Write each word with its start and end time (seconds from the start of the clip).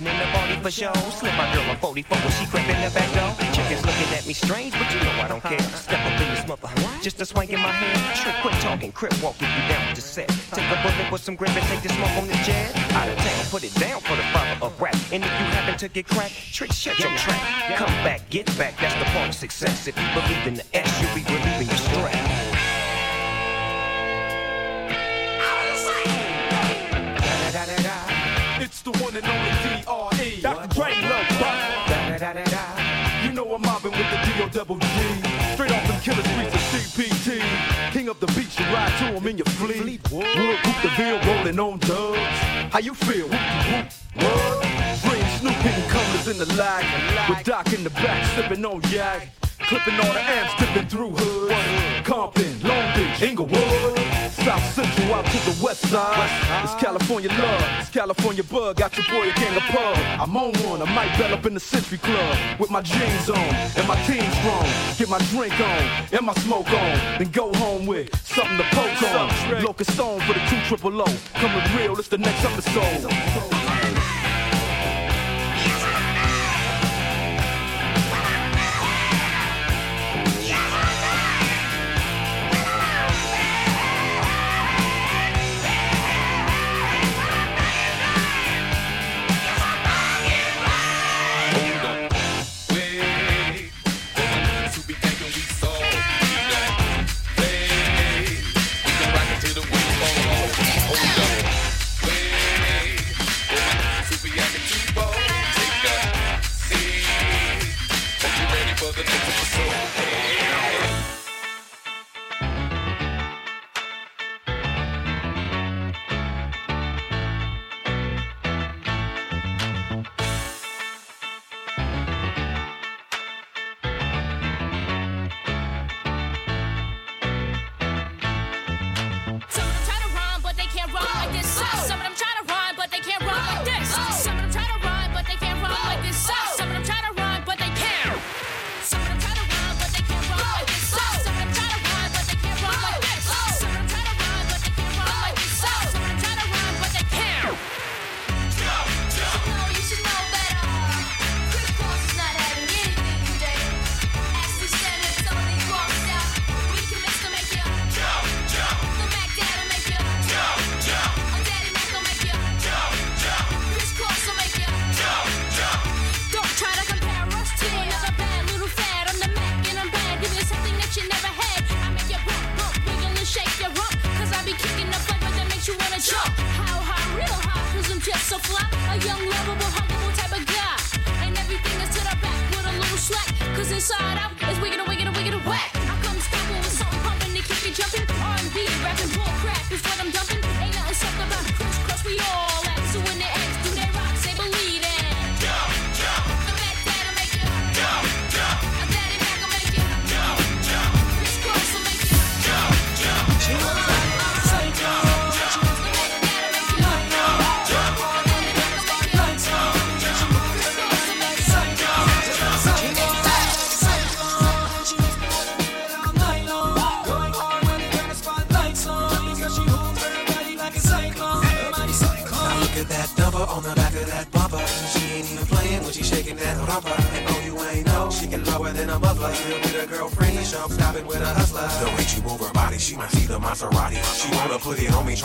dancing 0.00 0.14
in 0.14 0.18
the 0.18 0.32
party 0.36 0.56
for 0.62 0.70
show. 0.70 0.92
Slip 1.10 1.34
my 1.34 1.52
girl 1.54 1.70
a 1.70 1.76
44 1.76 2.18
when 2.18 2.30
she 2.30 2.46
creeping 2.46 2.80
the 2.82 2.90
back 2.94 3.08
door. 3.14 3.30
Chickens 3.52 3.84
looking 3.84 4.14
at 4.14 4.26
me 4.26 4.32
strange, 4.32 4.72
but 4.72 4.92
you 4.92 5.00
know 5.00 5.10
I 5.22 5.28
don't 5.28 5.42
care. 5.42 5.60
Step 5.60 6.00
up 6.04 6.20
in 6.20 6.28
this 6.34 6.46
mother, 6.46 6.68
just 7.02 7.20
a 7.20 7.26
swank 7.26 7.50
in 7.50 7.60
my 7.60 7.72
hand. 7.72 8.16
Trick, 8.16 8.34
quit 8.42 8.54
talking, 8.60 8.92
crip 8.92 9.12
walk 9.22 9.36
if 9.40 9.48
you 9.48 9.68
down 9.68 9.86
with 9.88 9.96
the 9.96 10.02
set. 10.02 10.28
Take 10.52 10.70
a 10.70 10.82
bullet 10.82 11.12
with 11.12 11.22
some 11.22 11.36
grip 11.36 11.54
and 11.54 11.66
take 11.66 11.82
the 11.82 11.90
smoke 11.90 12.16
on 12.16 12.26
the 12.26 12.34
jet. 12.44 12.74
Out 12.92 13.08
of 13.08 13.16
town, 13.18 13.44
put 13.50 13.64
it 13.64 13.74
down 13.74 14.00
for 14.00 14.16
the 14.16 14.26
father 14.34 14.58
of 14.62 14.80
rap. 14.80 14.96
And 15.12 15.22
if 15.24 15.30
you 15.30 15.46
happen 15.56 15.78
to 15.78 15.88
get 15.88 16.06
cracked, 16.06 16.34
trick, 16.52 16.72
shut 16.72 16.98
your 16.98 17.10
trap. 17.16 17.76
Come 17.76 17.94
back, 18.04 18.28
get 18.30 18.46
back, 18.58 18.78
that's 18.80 18.94
the 18.98 19.04
part 19.16 19.28
of 19.28 19.34
success. 19.34 19.86
If 19.86 19.96
you 19.98 20.06
believe 20.14 20.46
in 20.46 20.54
the 20.54 20.66
in 39.28 39.36
your 39.36 39.46
fleet. 39.46 40.00
Wood, 40.10 40.24
whoop 40.24 40.82
the 40.82 40.90
bill, 40.96 41.20
rolling 41.26 41.60
on 41.60 41.78
dubs. 41.80 42.18
How 42.72 42.78
you 42.78 42.94
feel? 42.94 43.28
What? 43.28 44.66
Green 45.04 45.28
Snoop 45.38 45.54
hitting 45.54 45.90
colors 45.90 46.28
in 46.28 46.38
the 46.38 46.54
lag. 46.54 46.84
With 47.28 47.44
Doc 47.44 47.72
in 47.72 47.84
the 47.84 47.90
back, 47.90 48.24
sipping 48.34 48.64
on 48.64 48.80
yak. 48.90 49.28
Clipping 49.60 49.94
all 50.00 50.12
the 50.12 50.20
amps, 50.20 50.54
tipping 50.54 50.88
through 50.88 51.10
hoods. 51.10 52.06
Compton, 52.06 52.60
Long 52.62 52.94
Beach, 52.96 53.22
Inglewood. 53.22 53.98
South 54.30 54.64
Central 54.72 55.14
out 55.14 55.26
to 55.26 55.38
the 55.50 55.57
side. 55.88 56.64
It's 56.64 56.74
California 56.74 57.30
love, 57.30 57.64
it's 57.80 57.90
California 57.90 58.44
bug. 58.44 58.76
Got 58.76 58.96
your 58.96 59.06
boy 59.06 59.30
a 59.30 59.34
gang 59.34 59.56
of 59.56 59.62
pub. 59.64 59.96
I'm 60.20 60.36
on 60.36 60.52
one, 60.68 60.82
I 60.82 60.94
might 60.94 61.16
bell 61.18 61.32
up 61.32 61.46
in 61.46 61.54
the 61.54 61.60
Century 61.60 61.98
Club. 61.98 62.36
With 62.58 62.70
my 62.70 62.82
jeans 62.82 63.30
on 63.30 63.38
and 63.38 63.88
my 63.88 63.96
team 64.06 64.24
strong. 64.40 64.66
Get 64.98 65.08
my 65.08 65.18
drink 65.30 65.58
on 65.60 65.82
and 66.12 66.26
my 66.26 66.34
smoke 66.34 66.70
on. 66.70 67.18
Then 67.18 67.30
go 67.30 67.52
home 67.54 67.86
with 67.86 68.14
something 68.26 68.58
to 68.58 68.64
poke 68.64 69.02
on. 69.14 69.64
Locust 69.64 69.92
Stone 69.92 70.20
for 70.20 70.34
the 70.34 70.40
two 70.50 70.60
triple 70.68 71.00
O. 71.00 71.06
Coming 71.34 71.76
real, 71.76 71.98
it's 71.98 72.08
the 72.08 72.18
next 72.18 72.44
episode. 72.44 73.67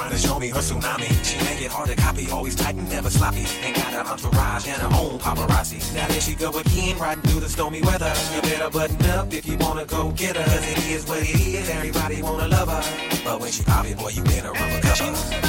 Trying 0.03 0.21
to 0.21 0.27
show 0.27 0.39
me 0.39 0.50
her 0.50 0.59
tsunami. 0.59 1.07
She 1.23 1.38
make 1.45 1.61
it 1.61 1.71
hard 1.71 1.89
to 1.89 1.95
copy, 1.95 2.29
always 2.29 2.55
tight 2.55 2.75
and 2.75 2.89
never 2.89 3.09
sloppy. 3.09 3.45
Ain't 3.63 3.75
got 3.75 3.94
an 3.94 4.05
entourage 4.05 4.67
and 4.67 4.81
her 4.81 4.88
own 5.00 5.19
paparazzi. 5.19 5.79
Now 5.94 6.07
there 6.07 6.21
she 6.21 6.35
go 6.35 6.50
again, 6.51 6.97
riding 6.97 7.23
through 7.23 7.41
the 7.41 7.50
stormy 7.50 7.81
weather. 7.81 8.11
You 8.35 8.41
better 8.41 8.69
button 8.69 9.05
up 9.11 9.33
if 9.33 9.47
you 9.47 9.57
wanna 9.57 9.85
go 9.85 10.11
get 10.11 10.35
her. 10.35 10.44
Cause 10.44 10.67
it 10.71 10.88
is 10.88 11.05
what 11.07 11.19
it 11.19 11.29
is, 11.29 11.69
everybody 11.69 12.21
wanna 12.21 12.47
love 12.47 12.69
her. 12.69 12.83
But 13.23 13.39
when 13.39 13.51
she 13.51 13.63
pop 13.63 13.85
it, 13.85 13.97
boy, 13.97 14.09
you 14.09 14.23
better 14.23 14.51
run 14.51 14.71
for 14.71 14.88
cover. 14.88 15.42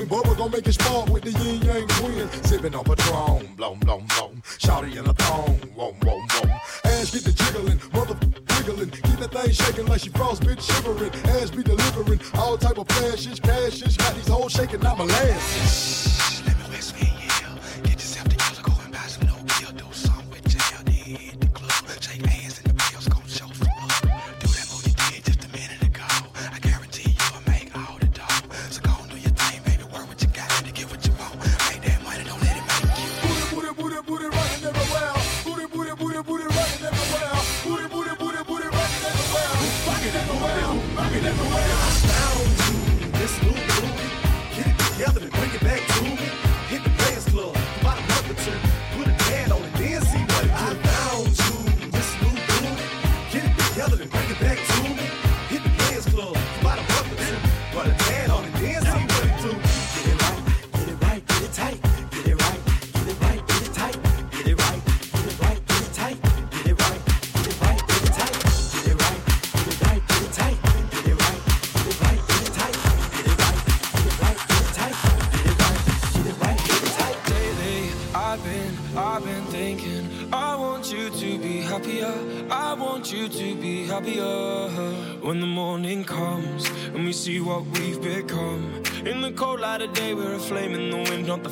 in. 0.00 0.08
Bubba 0.08 0.36
gon' 0.36 0.50
make 0.50 0.66
it 0.66 0.72
spark 0.72 1.08
with 1.08 1.22
the 1.22 1.30
yin 1.30 1.62
yang 1.62 1.86
twin. 1.88 2.28
Sippin' 2.42 2.74
on 2.74 2.84
Patron, 2.84 3.54
blown, 3.56 3.78
blown, 3.80 4.06
blown. 4.06 4.42
Shouty 4.58 4.96
in 4.96 5.06
a 5.06 5.12
thong, 5.14 5.58
wom, 5.74 5.94
wom, 6.02 6.26
wom. 6.34 6.50
Ass 6.84 7.10
get 7.10 7.24
the 7.24 7.32
jiggling, 7.32 7.78
motherfucker 7.90 8.46
giggling. 8.46 8.90
Keep 8.90 9.18
that 9.20 9.32
thing 9.32 9.52
shaking 9.52 9.86
like 9.86 10.00
she 10.00 10.10
frost, 10.10 10.44
bit 10.44 10.62
shivering. 10.62 11.12
Ass 11.36 11.50
be 11.50 11.62
delivering 11.62 12.20
all 12.34 12.56
type 12.56 12.78
of 12.78 12.88
flashes, 12.88 13.40
passions. 13.40 13.96
Got 13.96 14.14
these 14.14 14.28
hoes 14.28 14.52
shaking, 14.52 14.84
I'm 14.84 14.98
molasses. 14.98 16.09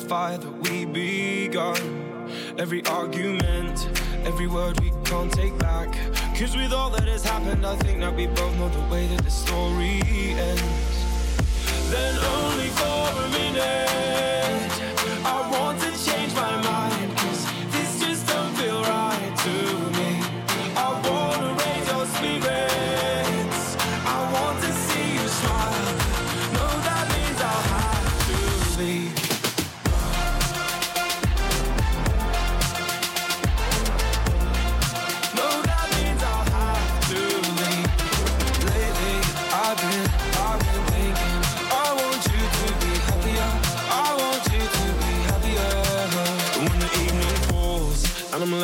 fire 0.09 0.39
that 0.39 0.51
we 0.63 0.85
begun. 0.85 1.77
Every 2.57 2.83
argument, 2.87 3.87
every 4.25 4.47
word 4.47 4.79
we 4.79 4.91
can't 5.05 5.31
take 5.31 5.55
back. 5.59 5.93
Cause 6.35 6.55
with 6.55 6.73
all 6.73 6.89
that 6.89 7.07
has 7.07 7.23
happened, 7.23 7.63
I 7.63 7.75
think 7.75 7.99
that 7.99 8.15
we 8.15 8.25
both 8.25 8.55
know 8.57 8.69
the 8.69 8.91
way 8.91 9.05
that 9.05 9.23
the 9.23 9.29
story 9.29 10.01
ends. 10.49 11.91
Then 11.91 12.15
only 12.25 12.58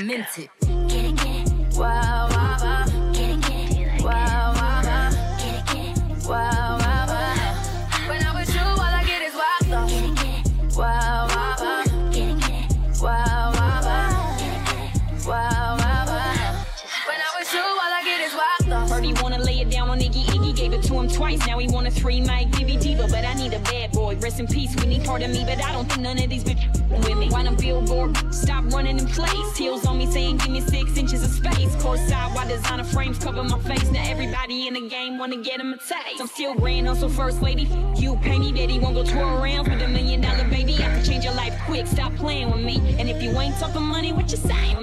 tormented 0.00 0.48
so 37.00 37.08
first 37.08 37.40
lady, 37.40 37.66
you 37.96 38.14
pay 38.16 38.38
me 38.38 38.52
that 38.52 38.68
he 38.68 38.78
won't 38.78 38.94
go 38.94 39.02
tour 39.02 39.24
around 39.24 39.66
with 39.68 39.80
a 39.80 39.88
million 39.88 40.20
dollar 40.20 40.46
baby. 40.48 40.74
I 40.74 40.82
can 40.82 41.02
change 41.02 41.24
your 41.24 41.32
life 41.32 41.58
quick, 41.64 41.86
stop 41.86 42.14
playing 42.16 42.50
with 42.50 42.60
me. 42.60 42.76
And 42.98 43.08
if 43.08 43.22
you 43.22 43.30
ain't 43.40 43.56
talking 43.56 43.80
money, 43.80 44.12
what 44.12 44.30
you 44.30 44.36
saying? 44.36 44.79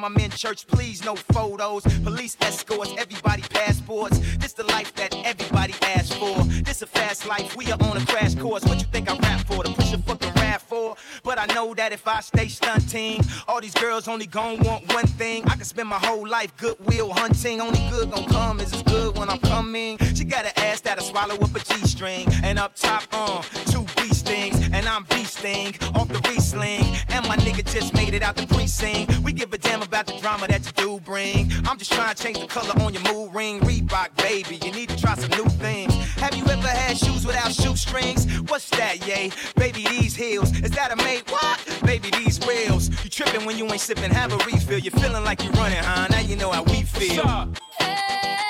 time 0.00 0.16
I'm 0.16 0.24
in 0.24 0.30
church, 0.30 0.66
please 0.66 1.04
no 1.04 1.16
photos. 1.16 1.82
Police 2.02 2.36
escorts, 2.40 2.92
everybody 2.98 3.42
passports. 3.42 4.18
This 4.36 4.52
the 4.52 4.64
life 4.64 4.94
that 4.94 5.14
everybody 5.24 5.74
asks 5.82 6.14
for. 6.14 6.42
This 6.64 6.82
a 6.82 6.86
fast 6.86 7.26
life, 7.26 7.56
we 7.56 7.70
are 7.70 7.78
on 7.82 7.96
a 7.96 8.06
crash 8.06 8.34
course. 8.34 8.64
What 8.64 8.78
you 8.78 8.86
think 8.86 9.10
I 9.10 9.16
rap 9.18 9.40
for? 9.46 9.64
To 9.64 9.72
push 9.72 9.92
a 9.92 9.98
fucking 9.98 10.32
rap 10.34 10.62
for? 10.62 10.96
But 11.22 11.38
I 11.38 11.46
know 11.54 11.74
that 11.74 11.92
if 11.92 12.06
I 12.06 12.20
stay 12.20 12.48
stunting, 12.48 13.22
all 13.48 13.60
these 13.60 13.74
girls 13.74 14.08
only 14.08 14.26
gon' 14.26 14.60
want 14.60 14.92
one 14.94 15.06
thing. 15.06 15.44
I 15.46 15.56
can 15.56 15.64
spend 15.64 15.88
my 15.88 15.98
whole 15.98 16.26
life 16.26 16.56
goodwill 16.56 17.12
hunting. 17.12 17.60
Only 17.60 17.80
good 17.90 18.10
gon' 18.10 18.24
come 18.26 18.60
is 18.60 18.72
as 18.72 18.82
good 18.82 19.18
when 19.18 19.28
I'm 19.28 19.40
coming. 19.40 19.98
She 20.14 20.24
got 20.24 20.44
an 20.44 20.52
ass 20.56 20.80
that'll 20.80 21.04
swallow 21.04 21.34
up 21.34 21.54
a 21.54 21.60
G 21.60 21.74
string. 21.86 22.26
And 22.42 22.58
up 22.58 22.74
top, 22.74 23.04
uh, 23.12 23.42
two 23.66 23.84
B 23.96 24.08
stings. 24.14 24.56
And 24.72 24.86
I'm 24.86 25.04
B 25.04 25.24
sting 25.24 25.74
off 25.94 26.08
the 26.08 26.20
re 26.28 26.38
sling. 26.40 26.96
And 27.08 27.26
my 27.28 27.36
nigga 27.36 27.64
just 27.70 27.92
made 27.94 28.14
it 28.14 28.22
out 28.22 28.36
the 28.36 28.46
precinct. 28.46 29.18
We 29.18 29.32
damn 29.70 29.82
about 29.82 30.06
the 30.06 30.14
drama 30.20 30.48
that 30.48 30.66
you 30.66 30.72
do 30.72 31.00
bring. 31.00 31.50
I'm 31.64 31.78
just 31.78 31.92
trying 31.92 32.12
to 32.12 32.20
change 32.20 32.40
the 32.40 32.46
color 32.46 32.74
on 32.82 32.92
your 32.92 33.02
mood 33.12 33.32
ring. 33.32 33.60
Reebok, 33.60 34.16
baby, 34.16 34.58
you 34.64 34.72
need 34.72 34.88
to 34.88 34.96
try 34.96 35.14
some 35.14 35.30
new 35.30 35.48
things. 35.48 35.94
Have 36.16 36.34
you 36.34 36.44
ever 36.46 36.66
had 36.66 36.98
shoes 36.98 37.24
without 37.24 37.52
shoestrings? 37.52 38.26
What's 38.50 38.68
that, 38.70 39.06
yay? 39.06 39.30
Baby, 39.54 39.86
these 39.88 40.16
heels. 40.16 40.50
Is 40.60 40.72
that 40.72 40.90
a 40.92 40.96
mate? 40.96 41.30
What? 41.30 41.58
Baby, 41.84 42.10
these 42.10 42.40
wheels, 42.40 42.88
You 43.04 43.10
tripping 43.10 43.44
when 43.46 43.56
you 43.56 43.64
ain't 43.66 43.80
sipping, 43.80 44.10
have 44.10 44.32
a 44.32 44.38
refill. 44.38 44.78
You're 44.78 44.92
feeling 44.92 45.24
like 45.24 45.42
you're 45.44 45.52
running, 45.52 45.78
huh? 45.78 46.08
Now 46.10 46.20
you 46.20 46.34
know 46.34 46.50
how 46.50 46.64
we 46.64 46.82
feel. 46.82 47.54
Hey. 47.78 48.49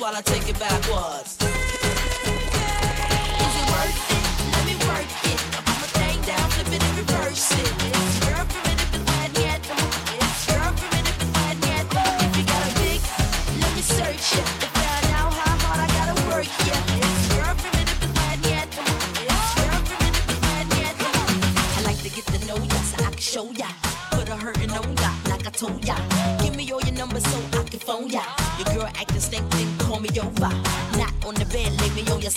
While 0.00 0.16
I 0.16 0.22
take 0.22 0.48
it 0.48 0.58
backwards. 0.58 1.39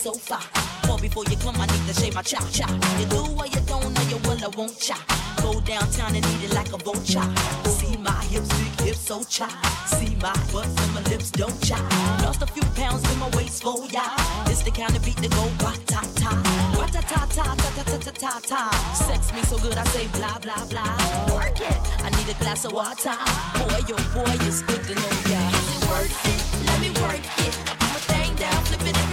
Lay 0.05 0.17
far. 0.19 0.41
Call 0.83 0.99
before 0.99 1.23
you 1.29 1.37
come, 1.37 1.55
I 1.59 1.65
need 1.65 1.87
to 1.87 1.93
shave 1.93 2.15
my 2.15 2.21
chop 2.21 2.43
chop. 2.51 2.69
You 2.99 3.05
do 3.05 3.23
what 3.35 3.53
you 3.53 3.61
don't 3.61 3.93
know, 3.93 4.01
you 4.09 4.17
will, 4.27 4.43
I 4.43 4.49
won't 4.57 4.77
chop. 4.79 4.99
Go 5.41 5.59
downtown 5.61 6.15
and 6.15 6.25
eat 6.25 6.43
it 6.45 6.53
like 6.53 6.71
a 6.73 6.77
vulture. 6.77 7.23
See 7.67 7.97
my 7.97 8.11
hips, 8.31 8.49
big 8.57 8.87
hips, 8.87 8.99
so 8.99 9.23
chop. 9.23 9.51
See 9.87 10.15
my 10.21 10.33
butt 10.51 10.67
and 10.67 10.93
my 10.93 11.01
lips 11.11 11.31
don't 11.31 11.57
chop. 11.63 11.83
Lost 12.21 12.41
a 12.41 12.47
few 12.47 12.63
pounds 12.75 13.03
in 13.11 13.19
my 13.19 13.29
waist 13.35 13.63
oh, 13.65 13.77
for 13.77 13.91
ya. 13.91 14.03
This 14.45 14.61
the 14.61 14.71
kind 14.71 14.95
of 14.95 15.03
beat 15.03 15.17
that 15.17 15.31
go 15.31 15.45
ba 15.59 15.73
ta 15.85 16.01
ta. 16.15 16.31
Ba 16.75 16.85
ta 16.91 17.01
ta 17.01 17.25
ta 17.27 17.55
ta 17.55 17.69
ta 17.75 17.83
ta 17.83 17.97
ta 17.97 18.11
ta 18.11 18.39
ta. 18.47 18.61
Sex 19.07 19.33
me 19.33 19.41
so 19.43 19.57
good 19.59 19.77
I 19.77 19.83
say 19.85 20.07
blah 20.17 20.37
blah 20.39 20.65
blah. 20.71 20.95
Work 21.35 21.61
it. 21.61 21.79
I 22.03 22.09
need 22.15 22.29
a 22.29 22.37
glass 22.39 22.65
of 22.65 22.73
water. 22.73 23.15
Boy, 23.59 23.79
yo 23.87 23.95
boy, 24.15 24.35
it's 24.47 24.61
good 24.63 24.83
to 24.83 24.95
know 24.95 25.15
ya. 25.31 25.41
Is 25.51 26.11
it? 26.25 26.65
Let 26.67 26.79
me 26.81 26.89
work 27.03 27.23
it. 27.45 27.53
I 27.69 27.75
put 27.79 27.89
my 27.93 28.01
thing 28.11 28.35
down, 28.35 28.63
flip 28.65 28.81
it 28.81 28.97
and 28.97 29.12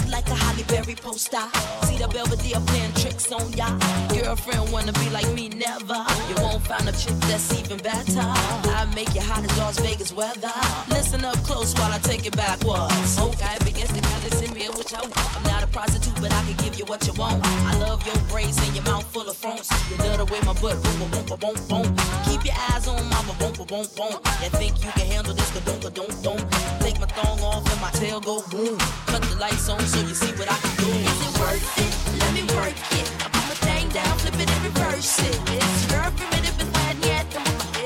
a 0.61 0.65
Berry 0.65 0.95
poster? 0.95 1.45
See 1.85 1.97
the 1.97 2.07
Belvedere 2.07 2.59
playing 2.67 2.93
tricks 2.93 3.31
on 3.31 3.51
ya. 3.53 3.67
Girlfriend 4.09 4.71
wanna 4.71 4.93
be 4.93 5.09
like 5.09 5.29
me, 5.33 5.49
never. 5.49 5.99
You 6.29 6.35
won't 6.37 6.61
find 6.65 6.87
a 6.87 6.91
chick 6.91 7.15
that's 7.29 7.53
even 7.59 7.77
better. 7.77 8.21
I 8.21 8.85
make 8.95 9.13
you 9.13 9.21
hot 9.21 9.43
as 9.43 9.57
Las 9.57 9.79
Vegas 9.79 10.13
weather. 10.13 10.53
Listen 10.89 11.25
up 11.25 11.37
close 11.43 11.73
while 11.75 11.91
I 11.91 11.99
take 11.99 12.25
it 12.25 12.35
backwards. 12.35 13.19
Okay, 13.19 13.57
because 13.65 13.89
the 13.89 14.01
colors 14.01 14.41
in 14.41 14.53
me, 14.53 14.67
which 14.77 14.93
I 14.93 15.01
want. 15.01 15.35
I'm 15.35 15.43
not 15.43 15.63
a 15.63 15.67
prostitute, 15.67 16.19
but 16.21 16.31
I 16.33 16.41
can 16.43 16.57
give 16.63 16.75
you 16.77 16.85
what 16.85 17.05
you 17.07 17.13
want. 17.13 17.41
I 17.45 17.77
love 17.79 18.05
your 18.05 18.17
braids 18.29 18.57
and 18.65 18.75
your 18.75 18.85
mouth 18.85 19.05
full 19.11 19.29
of 19.29 19.37
phones. 19.37 19.69
You 19.89 19.97
love 19.97 20.17
the 20.17 20.25
way 20.25 20.39
my 20.41 20.53
butt 20.61 20.77
boom, 20.83 21.09
boom, 21.11 21.25
boom, 21.25 21.39
boom, 21.39 21.55
boom. 21.69 21.87
Keep 22.25 22.45
your 22.45 22.57
eyes 22.71 22.87
on 22.87 23.01
my 23.09 23.21
boom, 23.39 23.53
boom, 23.53 23.67
boom, 23.67 23.85
boom. 23.97 24.13
You 24.43 24.49
think 24.59 24.83
you 24.83 24.91
can 24.91 25.07
handle 25.07 25.33
this? 25.33 25.49
Don't, 25.51 25.93
don't, 25.93 26.23
don't. 26.23 26.90
My 27.01 27.07
thong 27.07 27.41
off 27.41 27.65
and 27.71 27.81
my 27.81 27.89
tail 27.89 28.19
go 28.19 28.43
boom. 28.51 28.77
Cut 29.07 29.23
the 29.23 29.35
lights 29.39 29.67
on 29.69 29.79
so 29.79 29.99
you 30.01 30.13
see 30.13 30.31
what 30.37 30.51
I 30.51 30.55
can 30.55 30.85
do. 30.85 30.91
Is 30.91 31.19
it 31.25 31.39
worth 31.39 31.77
it? 31.81 32.19
Let 32.19 32.31
me 32.31 32.43
work 32.53 32.77
it. 32.77 33.07
I 33.19 33.27
put 33.33 33.43
my 33.49 33.57
thing 33.65 33.89
down, 33.89 34.19
flip 34.19 34.35
it 34.35 34.47
and 34.47 34.63
reverse 34.63 35.17
it. 35.17 35.41
It's 35.49 35.91
your 35.91 36.11
primitive 36.11 36.61
and 36.61 37.03
yet. 37.03 37.25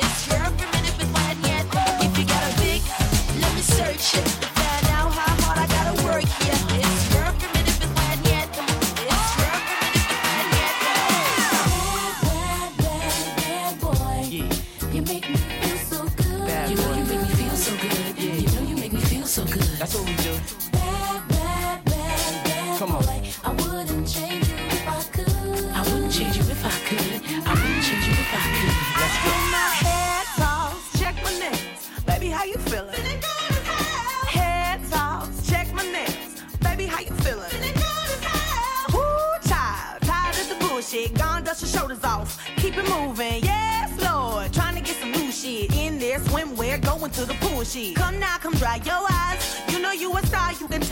It's 0.04 0.28
your 0.28 0.52
yet. 1.48 1.66
If 2.04 2.18
you 2.20 2.26
got 2.26 2.44
a 2.44 2.58
big, 2.60 2.82
let 3.40 3.56
me 3.56 3.62
search 3.62 4.16
it. 4.16 4.55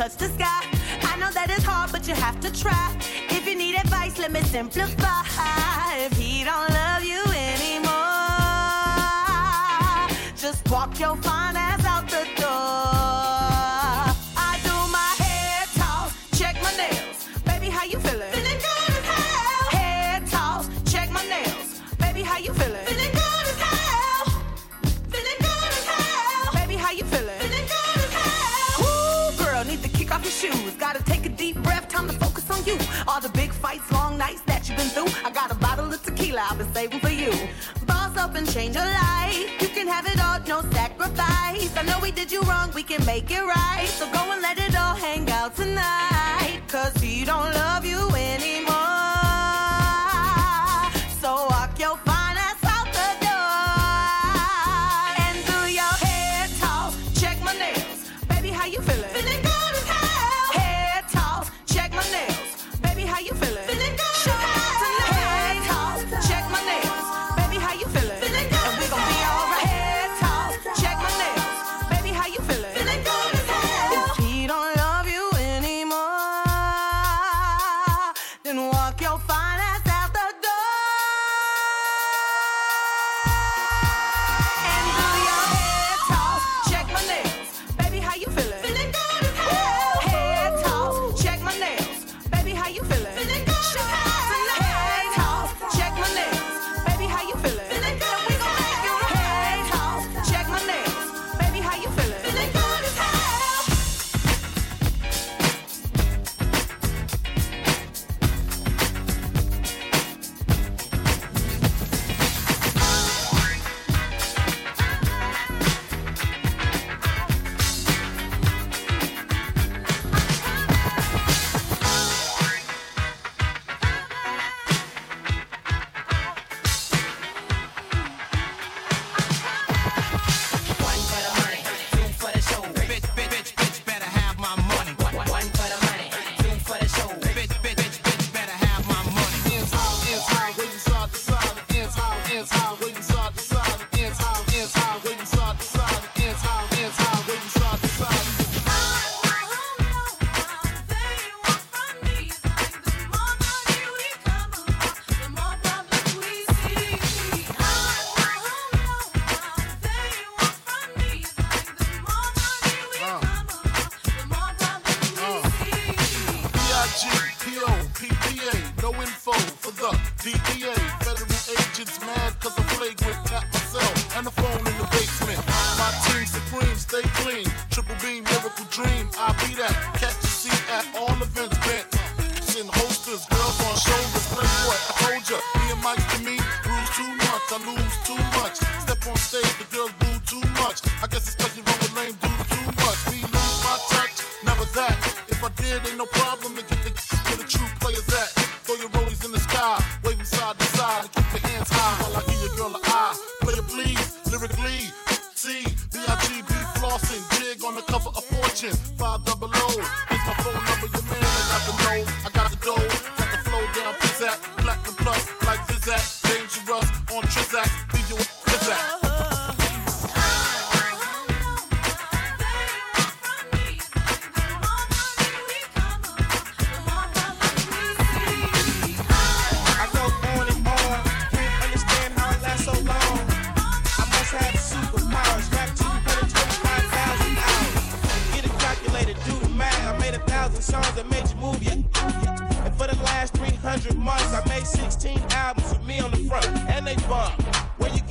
Touch 0.04 0.18
the 0.18 0.28
sky. 0.28 0.66
I 1.02 1.18
know 1.18 1.32
that 1.32 1.50
it's 1.50 1.64
hard, 1.64 1.92
but 1.92 2.08
you 2.08 2.14
have 2.14 2.40
to 2.42 2.52
try. 2.52 2.94
If 3.30 3.48
you 3.48 3.56
need 3.56 3.76
advice, 3.76 4.18
let 4.20 4.32
me 4.32 4.42
simplify. 4.42 5.83
Change 38.54 38.76
your 38.76 38.86
life. 38.86 39.62
You 39.62 39.68
can 39.70 39.88
have 39.88 40.06
it 40.06 40.20
all, 40.24 40.40
no 40.48 40.62
sacrifice. 40.72 41.76
I 41.76 41.84
know 41.88 41.98
we 42.00 42.12
did 42.12 42.32
you 42.32 42.42
wrong, 42.42 42.72
we 42.76 42.84
can 42.84 43.04
make 43.04 43.32
it 43.32 43.42
right. 43.42 43.88
So 43.88 44.06
go 44.12 44.32
and 44.32 44.42
let 44.44 44.60
it 44.60 44.76
all 44.76 44.96
hang 44.96 45.28
out 45.32 45.56
tonight. 45.56 46.13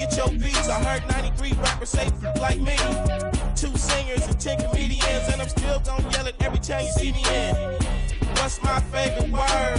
get 0.07 0.17
your 0.17 0.29
beats. 0.31 0.69
I 0.69 0.83
heard 0.83 1.09
93 1.09 1.53
rappers 1.53 1.91
say 1.91 2.11
like 2.41 2.61
me. 2.61 2.77
Two 3.55 3.77
singers 3.77 4.27
and 4.27 4.41
10 4.41 4.69
comedians, 4.69 5.29
and 5.31 5.41
I'm 5.41 5.49
still 5.49 5.81
gonna 5.81 6.11
yell 6.11 6.27
it 6.27 6.35
every 6.41 6.59
time 6.59 6.85
you 6.85 6.93
see 6.93 7.13
me 7.13 7.25
in. 7.31 7.55
What's 8.37 8.63
my 8.63 8.81
favorite 8.93 9.31
word? 9.31 9.79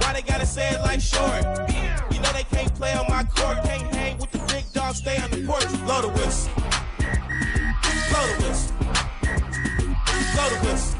Why 0.00 0.12
they 0.14 0.22
gotta 0.22 0.46
say 0.46 0.70
it 0.70 0.80
like 0.80 1.00
short? 1.00 1.42
You 2.12 2.20
know 2.20 2.32
they 2.32 2.46
can't 2.50 2.74
play 2.74 2.94
on 2.94 3.06
my 3.08 3.24
court, 3.24 3.58
can't 3.64 3.94
hang 3.94 4.18
with 4.18 4.30
the 4.30 4.38
big 4.52 4.64
dogs, 4.72 4.98
stay 4.98 5.18
on 5.18 5.30
the 5.30 5.44
porch. 5.46 5.68
Blow 5.84 6.00
the 6.02 6.08
whistle. 6.08 6.52
Blow 8.10 8.24
the 8.30 8.36
whistle. 8.42 8.76
Blow 10.34 10.48
the 10.52 10.58
whistle. 10.64 10.98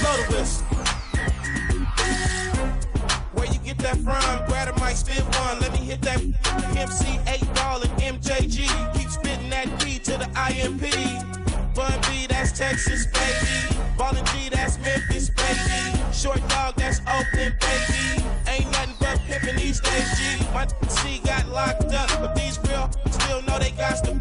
Blow 0.00 0.16
the 0.16 0.36
whistle. 0.36 0.67
hit 3.78 3.94
that 3.94 4.04
rhyme. 4.04 4.46
Grab 4.46 4.68
a 4.68 4.80
mic, 4.80 4.96
spit 4.96 5.22
one. 5.38 5.60
Let 5.60 5.72
me 5.72 5.78
hit 5.78 6.02
that 6.02 6.18
MC8 6.18 7.54
ball 7.54 7.82
and 7.82 8.20
MJG. 8.20 8.94
Keep 8.94 9.10
spitting 9.10 9.50
that 9.50 9.66
B 9.80 9.98
to 9.98 10.12
the 10.12 10.28
IMP. 10.36 10.82
Bun 11.74 11.92
B, 12.08 12.26
that's 12.28 12.52
Texas, 12.52 13.06
baby. 13.06 13.80
Ballin' 13.96 14.24
G, 14.26 14.48
that's 14.48 14.78
Memphis, 14.78 15.30
baby. 15.30 16.02
Short 16.12 16.40
dog, 16.48 16.74
that's 16.76 17.00
Oakland, 17.00 17.54
baby. 17.60 18.24
Ain't 18.48 18.70
nothing 18.72 18.94
but 19.00 19.18
pimpin' 19.28 19.58
these 19.58 19.80
days, 19.80 20.18
G. 20.18 20.44
My 20.52 20.66
C 20.88 21.20
got 21.24 21.48
locked 21.48 21.92
up, 21.92 22.08
but 22.20 22.34
these 22.34 22.58
real 22.68 22.90
still 23.10 23.42
know 23.42 23.58
they 23.58 23.70
got 23.72 24.02
to 24.04 24.20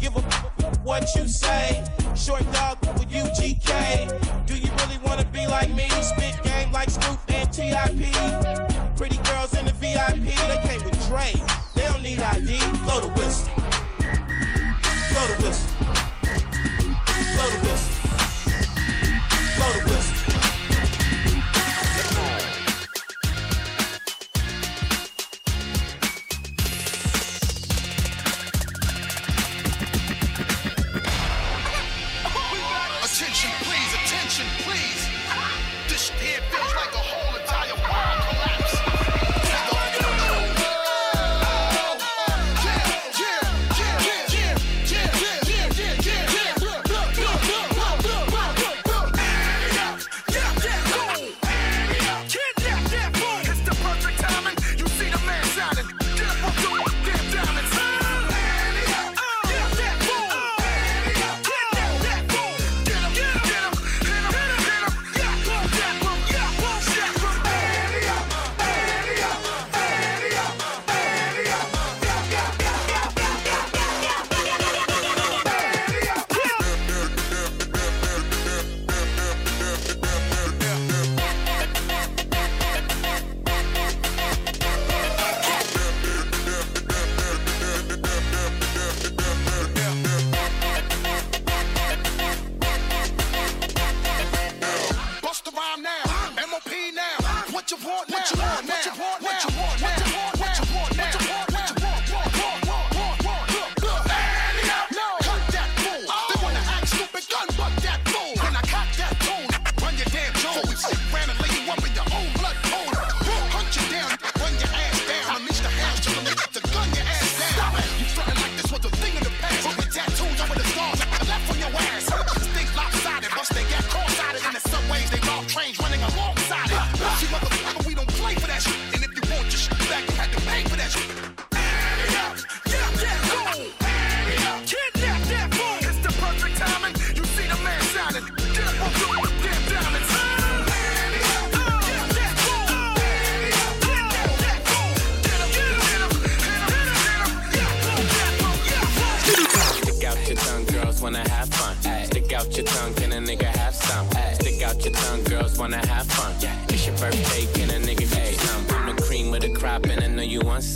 give 0.00 0.16
a 0.16 0.20
what 0.82 1.08
you 1.14 1.26
say. 1.28 1.84
Short 2.14 2.44
dog 2.52 2.78
with 2.98 3.10
UGK. 3.10 4.46
Do 4.46 4.54
you 4.56 4.70
really 4.78 4.98
wanna 5.04 5.24
be 5.26 5.46
like 5.46 5.70
me? 5.74 5.88
Spit 6.00 6.40
game 6.44 6.72
like 6.72 6.90
Snoop 6.90 7.15
TIP. 7.56 8.12
Pretty 8.98 9.16
girls 9.24 9.54
in 9.54 9.64
the 9.64 9.72
VIP, 9.80 10.26
they 10.46 10.60
came 10.68 10.84
with 10.84 11.08
Dre. 11.08 11.32
They 11.74 11.86
don't 11.86 12.02
need 12.02 12.20
ID. 12.20 12.58
Blow 12.84 13.00
the 13.00 13.08
whistle. 13.16 13.48
Blow 15.08 15.26
the 15.26 15.42
whistle. 15.42 15.65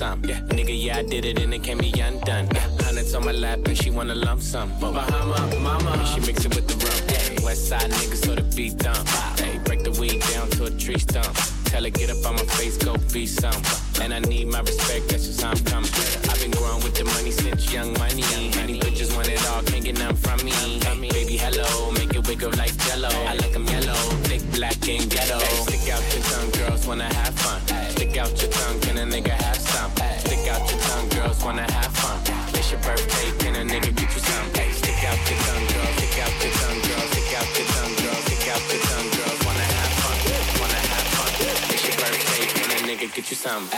some. 0.01 0.25
Yeah. 0.25 0.41
Nigga, 0.57 0.75
yeah, 0.85 0.97
I 0.97 1.03
did 1.03 1.27
it 1.27 1.39
and 1.43 1.53
it 1.53 1.63
can't 1.63 1.79
be 1.79 1.93
undone. 2.01 2.49
Yeah. 2.55 2.85
Hundreds 2.87 3.15
on 3.15 3.23
my 3.27 3.33
lap 3.33 3.59
and 3.67 3.77
she 3.77 3.91
wanna 3.91 4.15
lump 4.15 4.41
some. 4.41 4.73
But 4.81 4.93
Bahama, 4.95 5.39
mama, 5.61 5.93
she 6.11 6.21
mix 6.21 6.47
it 6.47 6.55
with 6.57 6.67
the 6.71 6.77
rum. 6.85 7.01
Yeah. 7.13 7.45
West 7.45 7.69
side 7.69 7.91
niggas 7.91 8.25
so 8.25 8.35
the 8.35 8.45
beat 8.57 8.79
dumb. 8.79 9.05
Hey, 9.37 9.61
break 9.67 9.85
the 9.85 9.93
weed 10.01 10.21
down 10.33 10.49
to 10.57 10.65
a 10.65 10.71
tree 10.71 10.99
stump. 10.99 11.33
Tell 11.71 11.85
her 11.85 11.91
get 11.91 12.09
up 12.09 12.25
on 12.29 12.35
my 12.41 12.47
face, 12.57 12.79
go 12.79 12.97
be 13.13 13.27
some. 13.27 13.61
And 14.01 14.15
I 14.15 14.21
need 14.21 14.49
my 14.49 14.61
respect, 14.61 15.09
that's 15.11 15.27
just 15.27 15.43
how 15.43 15.51
I'm 15.51 15.65
coming. 15.73 15.93
I've 16.31 16.41
been 16.41 16.53
growing 16.53 16.83
with 16.83 16.95
the 16.95 17.05
money 17.05 17.31
since 17.31 17.71
young 17.71 17.93
money. 18.05 18.25
Many 18.57 18.81
bitches 18.81 19.15
want 19.15 19.29
it 19.29 19.45
all, 19.51 19.63
can't 19.65 19.85
get 19.85 19.99
none 19.99 20.17
from 20.17 20.39
me. 20.47 20.57
Hey, 20.87 20.97
baby, 20.97 21.37
hello, 21.37 21.93
make 21.93 22.15
it 22.15 22.27
wiggle 22.27 22.53
like 22.57 22.75
jello. 22.85 23.13
I 23.31 23.35
like 23.43 23.53
them 23.53 23.67
yellow, 23.67 24.01
thick, 24.29 24.43
black, 24.57 24.81
and 24.89 25.11
ghetto. 25.11 25.39
Stick 25.69 25.93
out 25.93 26.05
your 26.15 26.23
tongue, 26.31 26.51
girls 26.59 26.87
wanna 26.87 27.13
have 27.13 27.35
fun. 27.45 27.70
Stick 28.11 28.23
out 28.23 28.43
your 28.43 28.51
tongue, 28.51 28.81
can 28.81 28.99
a 28.99 29.07
nigga 29.07 29.31
have 29.31 29.57
some? 29.57 29.93
Stick 30.19 30.49
out 30.49 30.69
your 30.69 30.81
tongue, 30.81 31.09
girls 31.11 31.45
wanna 31.45 31.63
have 31.71 31.95
fun. 31.95 32.19
It's 32.59 32.73
your 32.73 32.81
birthday, 32.81 33.31
can 33.39 33.55
a 33.55 33.63
nigga 33.63 33.95
get 33.95 34.13
you 34.13 34.21
some? 34.21 34.51
Stick 34.51 35.05
out 35.07 35.31
your 35.31 35.39
tongue, 35.47 35.67
girl, 35.71 35.87
stick 35.95 36.19
out 36.19 36.43
your 36.43 36.53
tongue, 36.59 36.81
girl, 36.91 37.07
stick 37.07 37.31
out 37.39 37.47
your 37.55 37.67
tongue, 37.71 37.95
girl, 38.03 38.19
stick 38.27 38.49
out 38.51 38.63
your 38.67 38.83
tongue, 38.83 39.11
girls 39.15 39.47
wanna 39.47 39.63
have 39.63 39.93
fun, 40.03 40.19
wanna 40.61 40.83
have 40.91 41.07
fun. 41.15 41.31
It's 41.71 41.87
your 41.87 41.97
birthday, 42.03 42.47
can 42.51 42.71
a 42.73 42.79
nigga 42.83 43.15
get 43.15 43.31
you 43.31 43.37
some? 43.37 43.71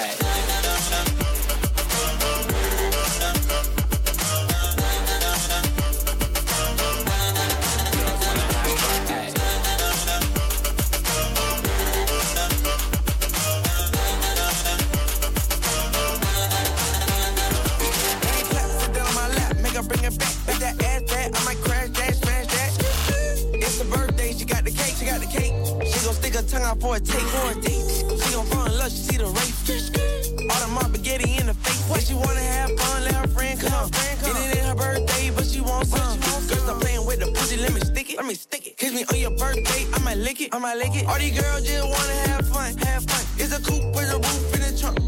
Lick 40.32 40.40
it, 40.40 40.54
I 40.54 40.58
might 40.58 40.78
lick 40.78 40.94
it. 40.96 41.06
All 41.06 41.18
these 41.18 41.38
girls 41.38 41.60
just 41.66 41.84
wanna 41.84 42.14
have 42.32 42.48
fun, 42.48 42.76
have 42.88 43.04
fun. 43.04 43.20
It's 43.36 43.52
a 43.52 43.60
coupe 43.60 43.94
with 43.94 44.10
a 44.10 44.16
roof 44.16 44.54
in 44.54 44.60
the 44.64 44.72
trunk. 44.80 44.98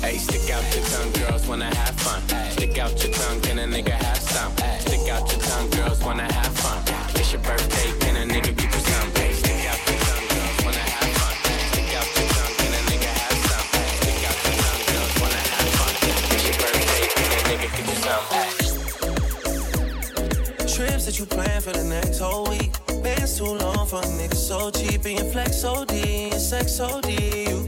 Hey, 0.00 0.16
stick 0.16 0.48
out 0.50 0.64
your 0.74 0.84
tongue, 0.88 1.12
girls 1.12 1.46
wanna 1.46 1.74
have 1.74 1.94
fun. 2.00 2.22
Stick 2.52 2.78
out 2.78 2.96
your 3.02 3.12
tongue, 3.12 3.40
can 3.42 3.58
a 3.58 3.66
nigga 3.66 3.92
have 3.92 4.18
some? 4.18 4.56
Stick 4.80 5.08
out 5.12 5.30
your 5.30 5.40
tongue, 5.40 5.68
girls 5.70 6.02
wanna 6.02 6.32
have 6.32 6.54
fun. 6.58 6.82
It's 7.14 7.32
your 7.32 7.42
birthday, 7.42 7.92
can 8.00 8.16
a 8.16 8.24
nigga 8.32 8.56
get 8.56 8.72
you 8.72 8.80
some? 8.88 9.10
Hey, 9.12 9.32
stick 9.34 9.66
out 9.68 9.78
your 9.84 9.98
tongue, 10.00 10.28
girls 10.32 10.58
wanna 10.64 10.84
have 10.96 11.12
fun. 11.20 11.34
Stick 11.68 11.92
out 11.98 12.08
your 12.16 12.28
tongue, 12.32 12.54
can 12.56 12.72
a 12.72 12.80
nigga 12.88 13.12
have 13.20 13.40
some? 13.48 13.66
Stick 14.00 14.22
out 14.28 14.38
your 14.44 14.56
tongue, 14.64 14.82
girls 14.88 15.14
wanna 15.20 15.42
have 15.52 15.70
fun. 15.76 15.92
It's 16.32 16.44
your 16.48 16.56
birthday, 16.62 17.04
can 17.16 17.28
a 17.36 17.40
nigga 17.50 17.68
get 17.76 17.84
you 17.90 17.98
some? 18.06 18.24
Trips 20.74 21.04
that 21.04 21.16
you 21.18 21.26
plan 21.26 21.60
for 21.60 21.72
the 21.72 21.84
next 21.84 22.18
whole 22.18 22.48
week. 22.48 22.72
Bands 23.02 23.36
too 23.36 23.44
long 23.44 23.73
for 23.86 24.00
a 24.00 24.02
nigga 24.02 24.34
so 24.34 24.70
cheap. 24.70 25.04
And 25.04 25.18
your 25.18 25.30
flex 25.32 25.64
OD, 25.64 25.90
sex 26.34 26.80
OD. 26.80 27.10
You 27.10 27.63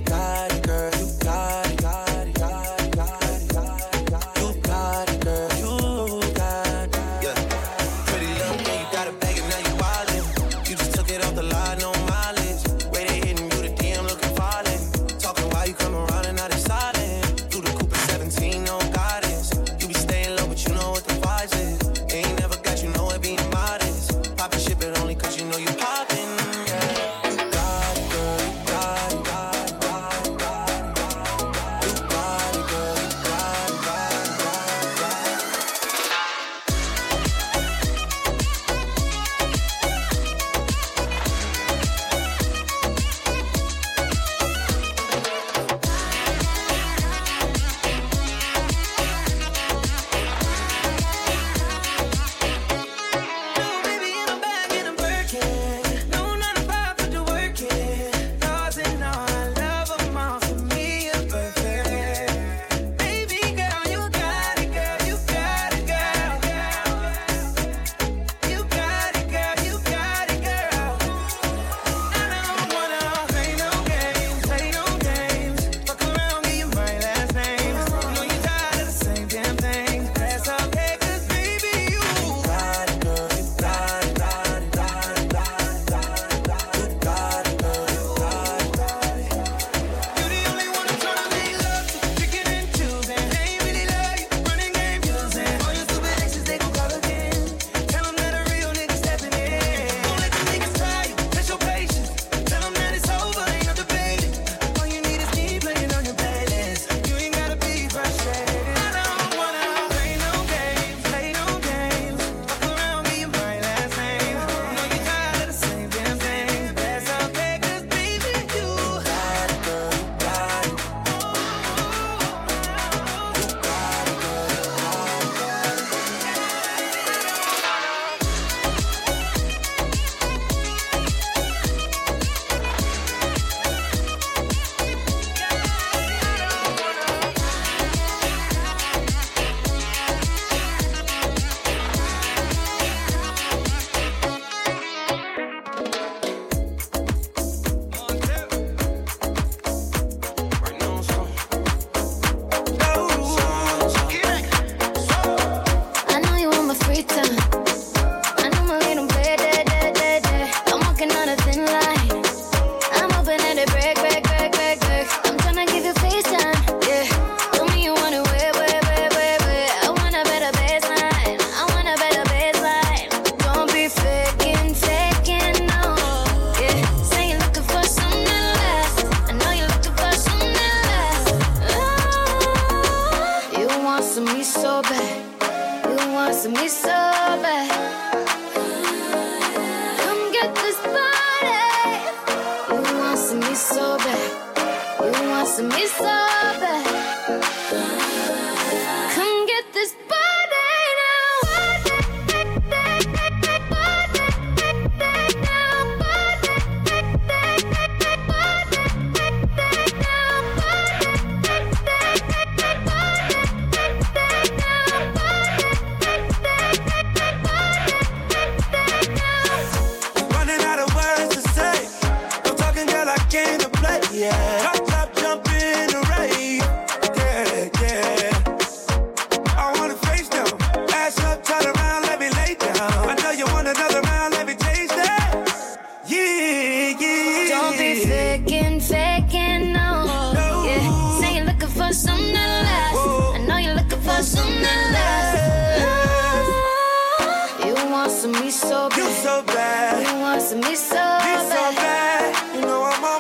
wants 247.97 248.27
me 248.27 248.51
so 248.51 248.89
bad. 248.91 248.99
You 248.99 249.05
so 249.25 249.43
bad. 249.43 250.07
You 250.07 250.21
wants 250.21 250.55
me 250.55 250.75
so, 250.77 250.97
bad. 250.97 251.25
me 251.25 251.51
so 251.55 251.63
bad. 251.81 252.55
You 252.55 252.61
know 252.61 252.83
I'm 252.83 253.05
on. 253.05 253.16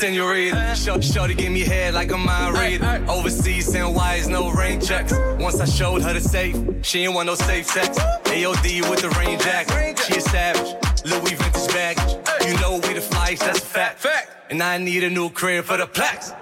senorita. 0.00 0.74
Sh- 0.74 1.12
shorty 1.12 1.34
give 1.34 1.52
me 1.52 1.60
head 1.60 1.92
like 1.94 2.10
a 2.10 2.16
mind 2.16 2.56
reader. 2.56 3.04
Overseas 3.08 3.74
and 3.74 3.94
why 3.94 4.14
is 4.14 4.28
no 4.28 4.50
rain 4.50 4.80
checks. 4.80 5.12
Once 5.38 5.60
I 5.60 5.66
showed 5.66 6.02
her 6.02 6.14
the 6.14 6.20
safe, 6.20 6.56
she 6.82 7.04
ain't 7.04 7.14
want 7.14 7.26
no 7.26 7.34
safe 7.34 7.66
sex. 7.66 7.98
AOD 7.98 8.88
with 8.88 9.02
the 9.02 9.10
rain 9.18 9.38
jacket. 9.38 9.98
She 9.98 10.16
a 10.16 10.20
savage. 10.20 10.70
Louis 11.04 11.34
vintage 11.34 11.68
baggage. 11.68 12.12
You 12.46 12.54
know 12.60 12.80
we 12.82 12.94
the 12.94 13.00
flies, 13.00 13.40
that's 13.40 13.58
a 13.58 13.62
fact. 13.62 14.06
And 14.50 14.62
I 14.62 14.78
need 14.78 15.04
a 15.04 15.10
new 15.10 15.28
crib 15.30 15.64
for 15.64 15.76
the 15.76 15.86
plaques. 15.86 16.32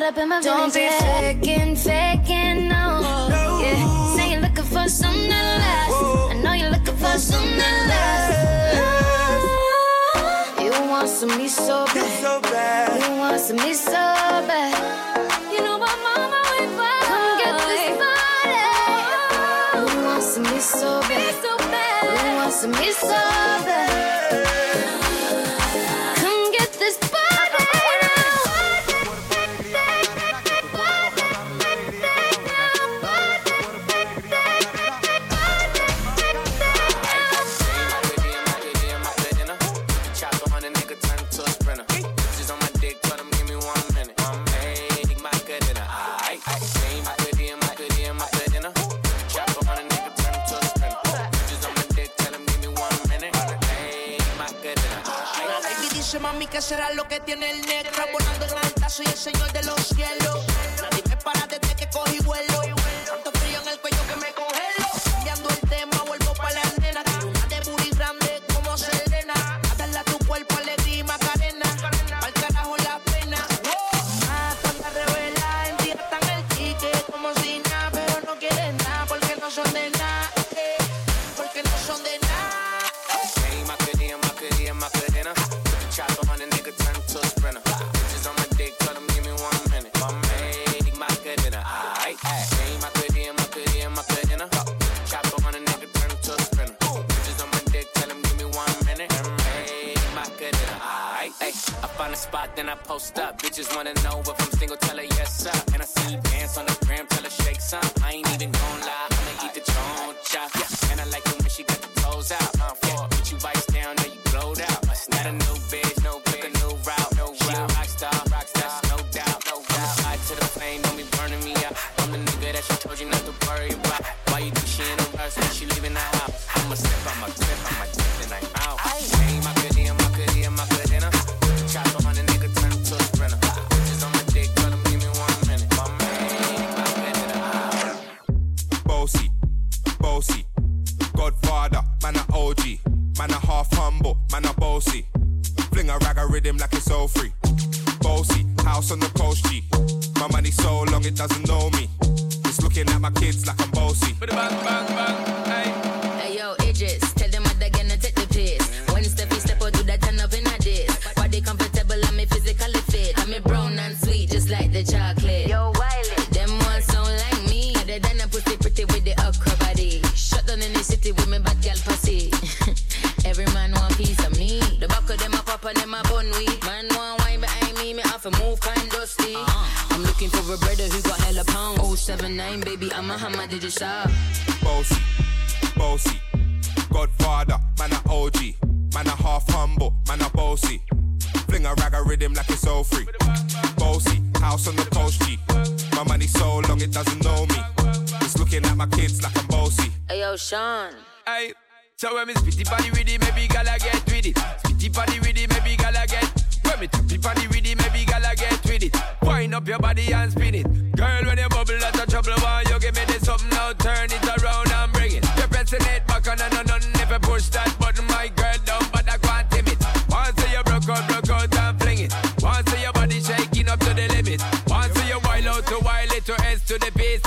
got 0.00 0.02
up 0.02 0.18
in 0.18 0.28
my 0.28 0.40
Don't 0.40 0.72
feelings. 0.72 0.98
Don't 0.98 1.40
be 1.40 1.46
faking, 1.46 1.76
faking, 1.76 2.68
no. 2.68 3.00
no. 3.28 3.60
Yeah, 3.62 4.16
say 4.16 4.32
you're 4.32 4.40
looking 4.40 4.64
for 4.64 4.88
something 4.88 5.28
that 5.28 5.58
lasts. 5.62 5.92
Whoa. 5.92 6.30
I 6.30 6.34
know 6.42 6.52
you're 6.52 6.70
looking 6.70 6.96
for 6.96 7.16
something 7.30 7.58
that 7.58 7.78
lasts. 7.90 8.24
You 10.64 10.72
want 10.90 11.08
some 11.08 11.38
me 11.38 11.46
so 11.46 11.86
bad. 11.94 12.22
so 12.24 12.40
bad. 12.50 13.02
You 13.02 13.10
want 13.20 13.40
some 13.40 13.56
me 13.56 13.72
so 13.74 14.02
bad. 14.50 14.74
You 15.52 15.60
know 15.62 15.78
my 15.78 15.94
mama 16.06 16.40
went 16.50 16.72
by. 16.80 16.98
Come 17.10 17.38
get 17.40 17.54
this 17.70 17.86
body. 18.02 18.58
Oh. 19.74 19.86
You 19.94 19.98
want 20.06 20.22
some 20.24 20.42
me 20.42 20.58
so 20.58 20.90
bad. 21.02 21.34
You 22.26 22.34
want 22.38 22.52
some 22.52 22.72
me 22.72 22.90
so 22.90 23.20
bad. 23.68 24.53
será 56.64 56.90
lo 56.94 57.06
que 57.06 57.20
tiene 57.20 57.50
el 57.50 57.60
negro. 57.66 57.92
Volando 58.10 58.46
en 58.46 58.52
alta, 58.52 58.88
soy 58.88 59.04
el 59.04 59.12
señor 59.12 59.52
del 59.52 59.63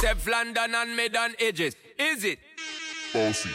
Chef 0.08 0.26
London 0.26 0.74
and 0.74 0.95
made 0.95 1.18
on 1.18 1.34
edges. 1.38 1.76
Is 1.99 2.24
it? 2.24 2.39
Bossy. 3.14 3.49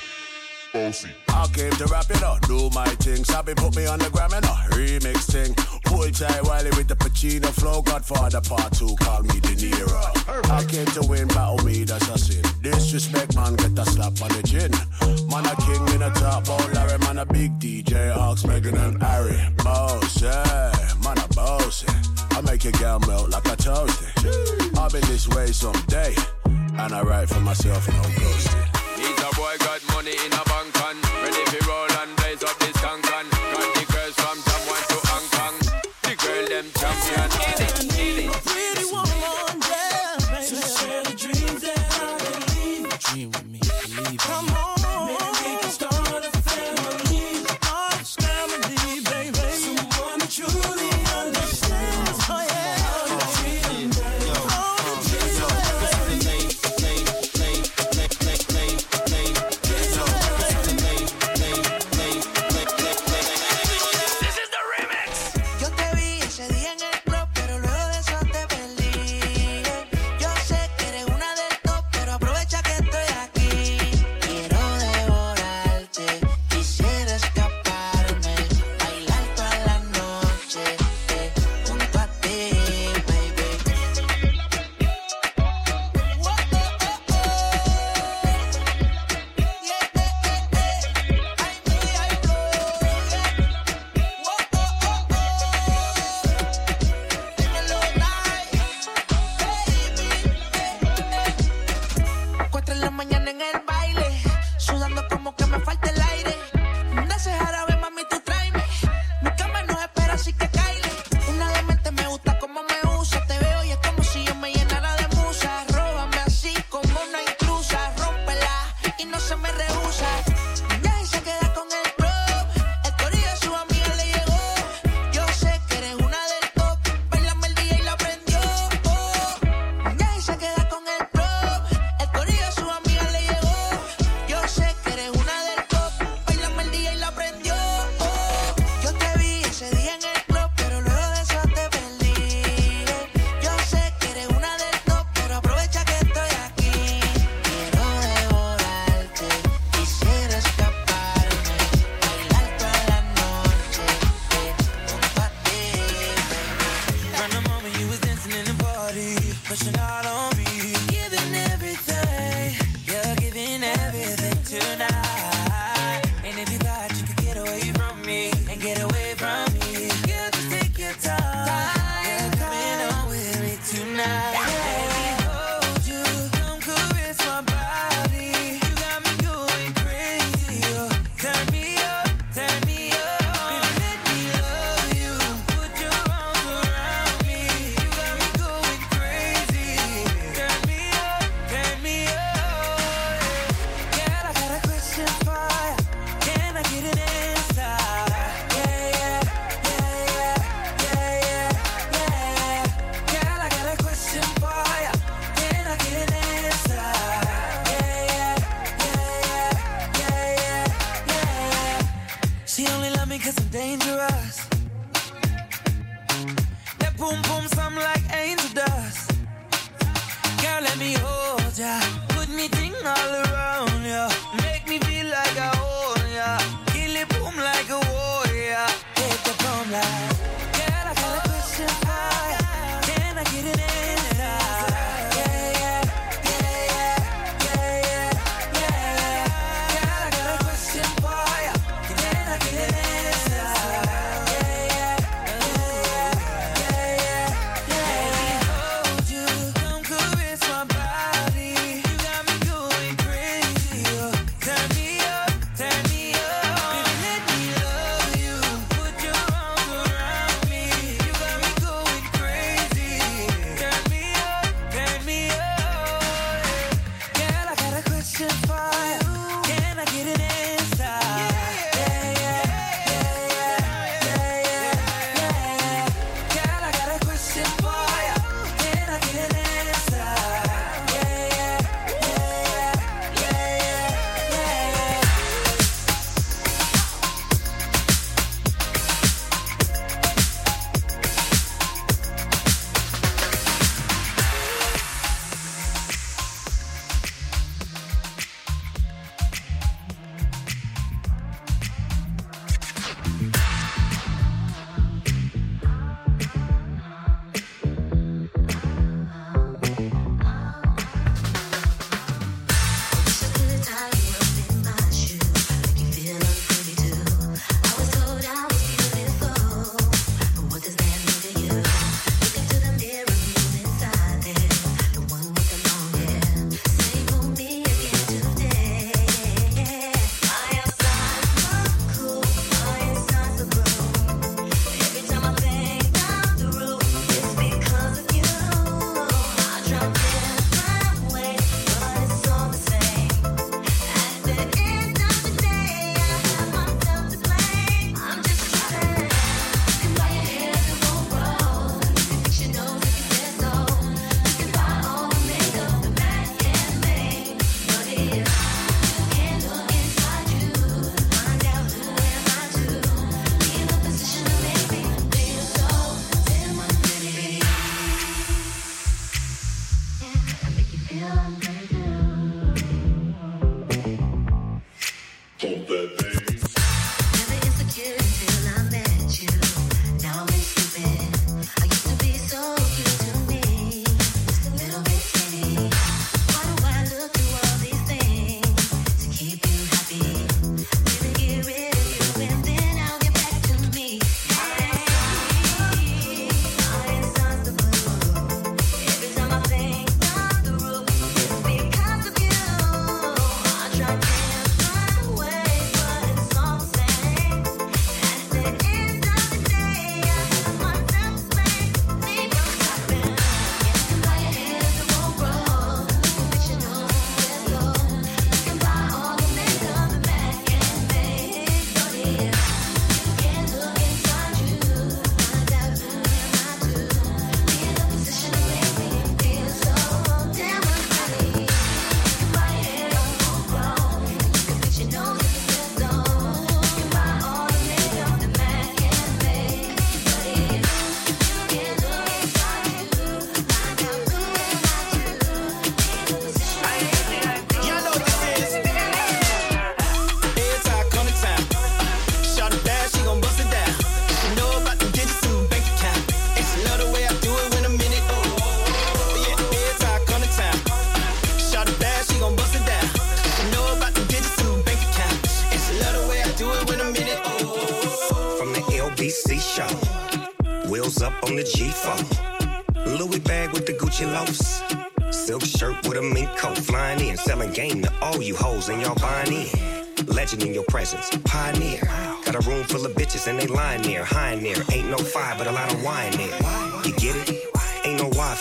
Bossy. 0.70 1.08
I 1.28 1.46
came 1.46 1.72
to 1.72 1.86
rap 1.86 2.10
it 2.10 2.22
up, 2.22 2.42
do 2.42 2.68
my 2.74 2.84
thing. 2.96 3.24
Sabi 3.24 3.54
put 3.54 3.74
me 3.74 3.86
on 3.86 3.98
the 3.98 4.10
gram 4.10 4.34
and 4.34 4.44
a 4.44 4.54
remix 4.76 5.32
thing. 5.32 5.54
Pull 5.86 6.10
tight 6.10 6.44
Wiley 6.44 6.68
with 6.76 6.88
the 6.88 6.94
Pacino 6.94 7.46
flow. 7.46 7.80
Godfather 7.80 8.42
part 8.42 8.70
two, 8.74 8.94
call 9.00 9.22
me 9.22 9.40
De 9.40 9.56
Niro. 9.56 10.50
I 10.50 10.62
came 10.64 10.84
to 10.88 11.00
win, 11.08 11.26
battle 11.28 11.64
me, 11.64 11.84
that's 11.84 12.06
a 12.10 12.18
sin. 12.18 12.44
Disrespect, 12.60 13.34
man, 13.34 13.56
get 13.56 13.78
a 13.78 13.86
slap 13.86 14.20
on 14.20 14.28
the 14.36 14.42
chin. 14.44 14.70
Man, 15.30 15.46
a 15.46 15.56
king 15.56 15.88
in 15.94 16.02
a 16.02 16.10
top, 16.10 16.44
oh 16.48 16.70
Larry, 16.74 16.98
man, 16.98 17.16
a 17.16 17.24
big 17.24 17.58
DJ, 17.58 18.14
Ox, 18.14 18.44
Megan 18.44 18.76
and 18.76 19.02
Harry. 19.02 19.40
Bossy, 19.64 20.26
man, 21.02 21.16
a 21.16 21.28
bossy. 21.34 21.86
I 22.32 22.42
make 22.42 22.64
your 22.64 22.74
girl 22.74 23.00
melt 23.00 23.30
like 23.30 23.46
a 23.46 23.56
toasty. 23.56 24.76
I'll 24.76 24.90
be 24.90 25.00
this 25.00 25.26
way 25.28 25.46
someday. 25.46 26.14
And 26.78 26.94
I 26.94 27.02
write 27.02 27.28
for 27.28 27.40
myself, 27.40 27.86
no 27.88 28.02
ghosting. 28.02 28.98
Need 28.98 29.18
a 29.18 29.36
boy 29.36 29.54
got 29.58 29.80
money 29.92 30.12
in 30.12 30.32
a 30.32 30.42
bank 30.44 30.74
and 30.86 30.98
ready 31.22 31.44
for 31.50 31.68
roll 31.68 31.91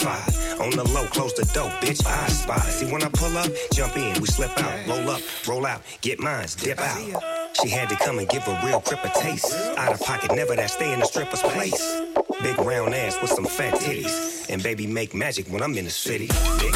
On 0.05 0.71
the 0.71 0.83
low, 0.93 1.05
close 1.07 1.33
the 1.33 1.45
door, 1.53 1.69
bitch. 1.79 2.05
I 2.05 2.27
spy. 2.27 2.59
See 2.69 2.91
when 2.91 3.03
I 3.03 3.09
pull 3.09 3.37
up, 3.37 3.51
jump 3.71 3.95
in, 3.97 4.19
we 4.19 4.25
slip 4.25 4.51
out, 4.57 4.87
roll 4.87 5.09
up, 5.09 5.21
roll 5.47 5.65
out, 5.65 5.81
get 6.01 6.19
mines, 6.19 6.55
dip 6.55 6.79
out. 6.79 7.23
She 7.61 7.69
had 7.69 7.87
to 7.89 7.95
come 7.95 8.17
and 8.17 8.27
give 8.27 8.47
a 8.47 8.59
real 8.65 8.81
crip 8.81 9.03
a 9.03 9.09
taste. 9.09 9.53
Out 9.77 9.93
of 9.93 9.99
pocket, 9.99 10.33
never 10.33 10.55
that 10.55 10.71
stay 10.71 10.91
in 10.91 10.99
the 10.99 11.05
stripper's 11.05 11.41
place. 11.41 12.01
Big 12.41 12.57
round 12.57 12.95
ass 12.95 13.21
with 13.21 13.31
some 13.31 13.45
fat 13.45 13.75
titties. 13.75 14.49
And 14.49 14.63
baby 14.63 14.87
make 14.87 15.13
magic 15.13 15.47
when 15.47 15.61
I'm 15.61 15.77
in 15.77 15.85
the 15.85 15.91
city. 15.91 16.27
Big 16.59 16.73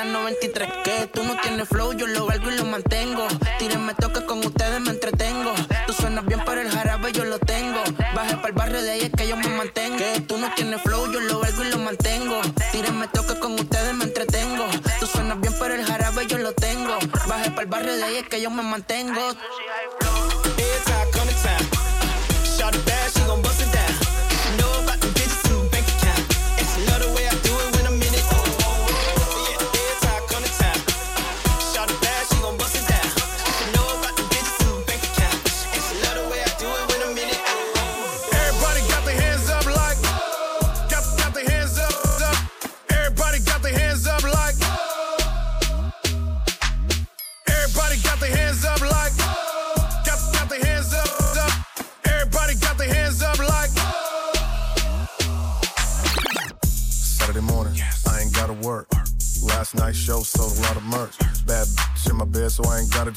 estuviera 0.00 0.02
en 0.02 0.12
93. 0.12 0.68
Que 0.84 1.06
tú 1.08 1.22
no 1.24 1.36
tienes 1.40 1.68
flow, 1.68 1.92
yo 1.92 2.06
lo 2.06 2.26
valgo 2.26 2.50
y 2.50 2.56
lo 2.56 2.64
mantengo. 2.64 3.26
Tírenme 3.58 3.94
toque 3.94 4.24
con 4.24 4.38
ustedes, 4.40 4.80
me 4.80 4.90
entretengo. 4.90 5.52
Tú 5.86 5.92
suenas 5.92 6.24
bien, 6.26 6.40
pero 6.44 6.60
el 6.60 6.70
jarabe 6.70 7.12
yo 7.12 7.24
lo 7.24 7.38
tengo. 7.38 7.82
Bajé 8.14 8.36
para 8.36 8.48
el 8.48 8.54
barrio 8.54 8.82
de 8.82 8.90
ahí 8.90 9.00
es 9.02 9.10
que 9.10 9.28
yo 9.28 9.36
me 9.36 9.48
mantengo. 9.48 9.98
Que 9.98 10.20
tú 10.20 10.38
no 10.38 10.52
tienes 10.54 10.82
flow, 10.82 11.10
yo 11.12 11.20
lo 11.20 11.40
valgo 11.40 11.64
y 11.64 11.70
lo 11.70 11.78
mantengo. 11.78 12.40
Tírenme 12.72 13.08
toque 13.08 13.38
con 13.38 13.54
ustedes, 13.54 13.94
me 13.94 14.04
entretengo. 14.04 14.66
Tú 14.98 15.06
suenas 15.06 15.40
bien, 15.40 15.54
pero 15.58 15.74
el 15.74 15.84
jarabe 15.84 16.26
yo 16.26 16.38
lo 16.38 16.52
tengo. 16.52 16.98
Bajé 17.26 17.50
para 17.50 17.62
el 17.62 17.68
barrio 17.68 17.96
de 17.96 18.04
ahí 18.04 18.16
es 18.16 18.28
que 18.28 18.40
yo 18.40 18.50
me 18.50 18.62
mantengo. 18.62 19.20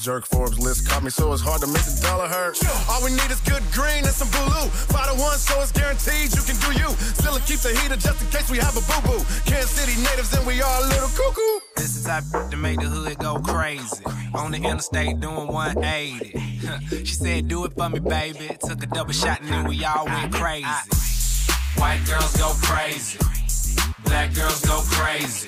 Jerk. 0.03 0.25
Forbes 0.25 0.59
list 0.59 0.87
caught 0.87 1.01
me, 1.01 1.09
so 1.09 1.31
it's 1.31 1.41
hard 1.41 1.61
to 1.61 1.67
make 1.67 1.81
the 1.87 1.97
dollar 2.03 2.27
hurt. 2.27 2.59
All 2.89 3.01
we 3.03 3.11
need 3.11 3.31
is 3.31 3.39
good 3.47 3.63
green 3.71 4.03
and 4.03 4.11
some 4.11 4.27
blue. 4.35 4.67
Five 4.91 5.07
to 5.07 5.15
one, 5.15 5.37
so 5.39 5.61
it's 5.61 5.71
guaranteed 5.71 6.35
you 6.35 6.43
can 6.43 6.59
do 6.59 6.75
you. 6.75 6.91
Still 7.15 7.39
keep 7.47 7.63
the 7.63 7.71
heater 7.71 7.95
just 7.95 8.19
in 8.19 8.27
case 8.27 8.51
we 8.51 8.57
have 8.59 8.75
a 8.75 8.83
boo 8.83 8.99
boo. 9.07 9.23
Kansas 9.47 9.71
City 9.71 9.95
natives 10.03 10.35
and 10.35 10.45
we 10.45 10.61
are 10.61 10.77
a 10.83 10.87
little 10.91 11.07
cuckoo. 11.07 11.63
This 11.77 11.95
is 11.95 12.03
type 12.03 12.23
to 12.51 12.57
make 12.57 12.79
the 12.79 12.85
hood 12.85 13.17
go 13.19 13.39
crazy. 13.39 14.03
On 14.35 14.51
the 14.51 14.57
interstate 14.57 15.21
doing 15.21 15.47
180. 15.47 16.99
she 17.07 17.15
said, 17.15 17.47
Do 17.47 17.63
it 17.63 17.71
for 17.71 17.89
me, 17.89 17.99
baby. 17.99 18.57
Took 18.59 18.83
a 18.83 18.87
double 18.87 19.13
shot 19.13 19.39
and 19.39 19.49
then 19.49 19.67
we 19.69 19.85
all 19.85 20.05
went 20.05 20.33
crazy. 20.33 20.67
White 21.79 22.03
girls 22.05 22.35
go 22.35 22.51
crazy. 22.61 23.19
Black 24.03 24.35
girls 24.35 24.59
go 24.65 24.81
crazy. 24.83 25.47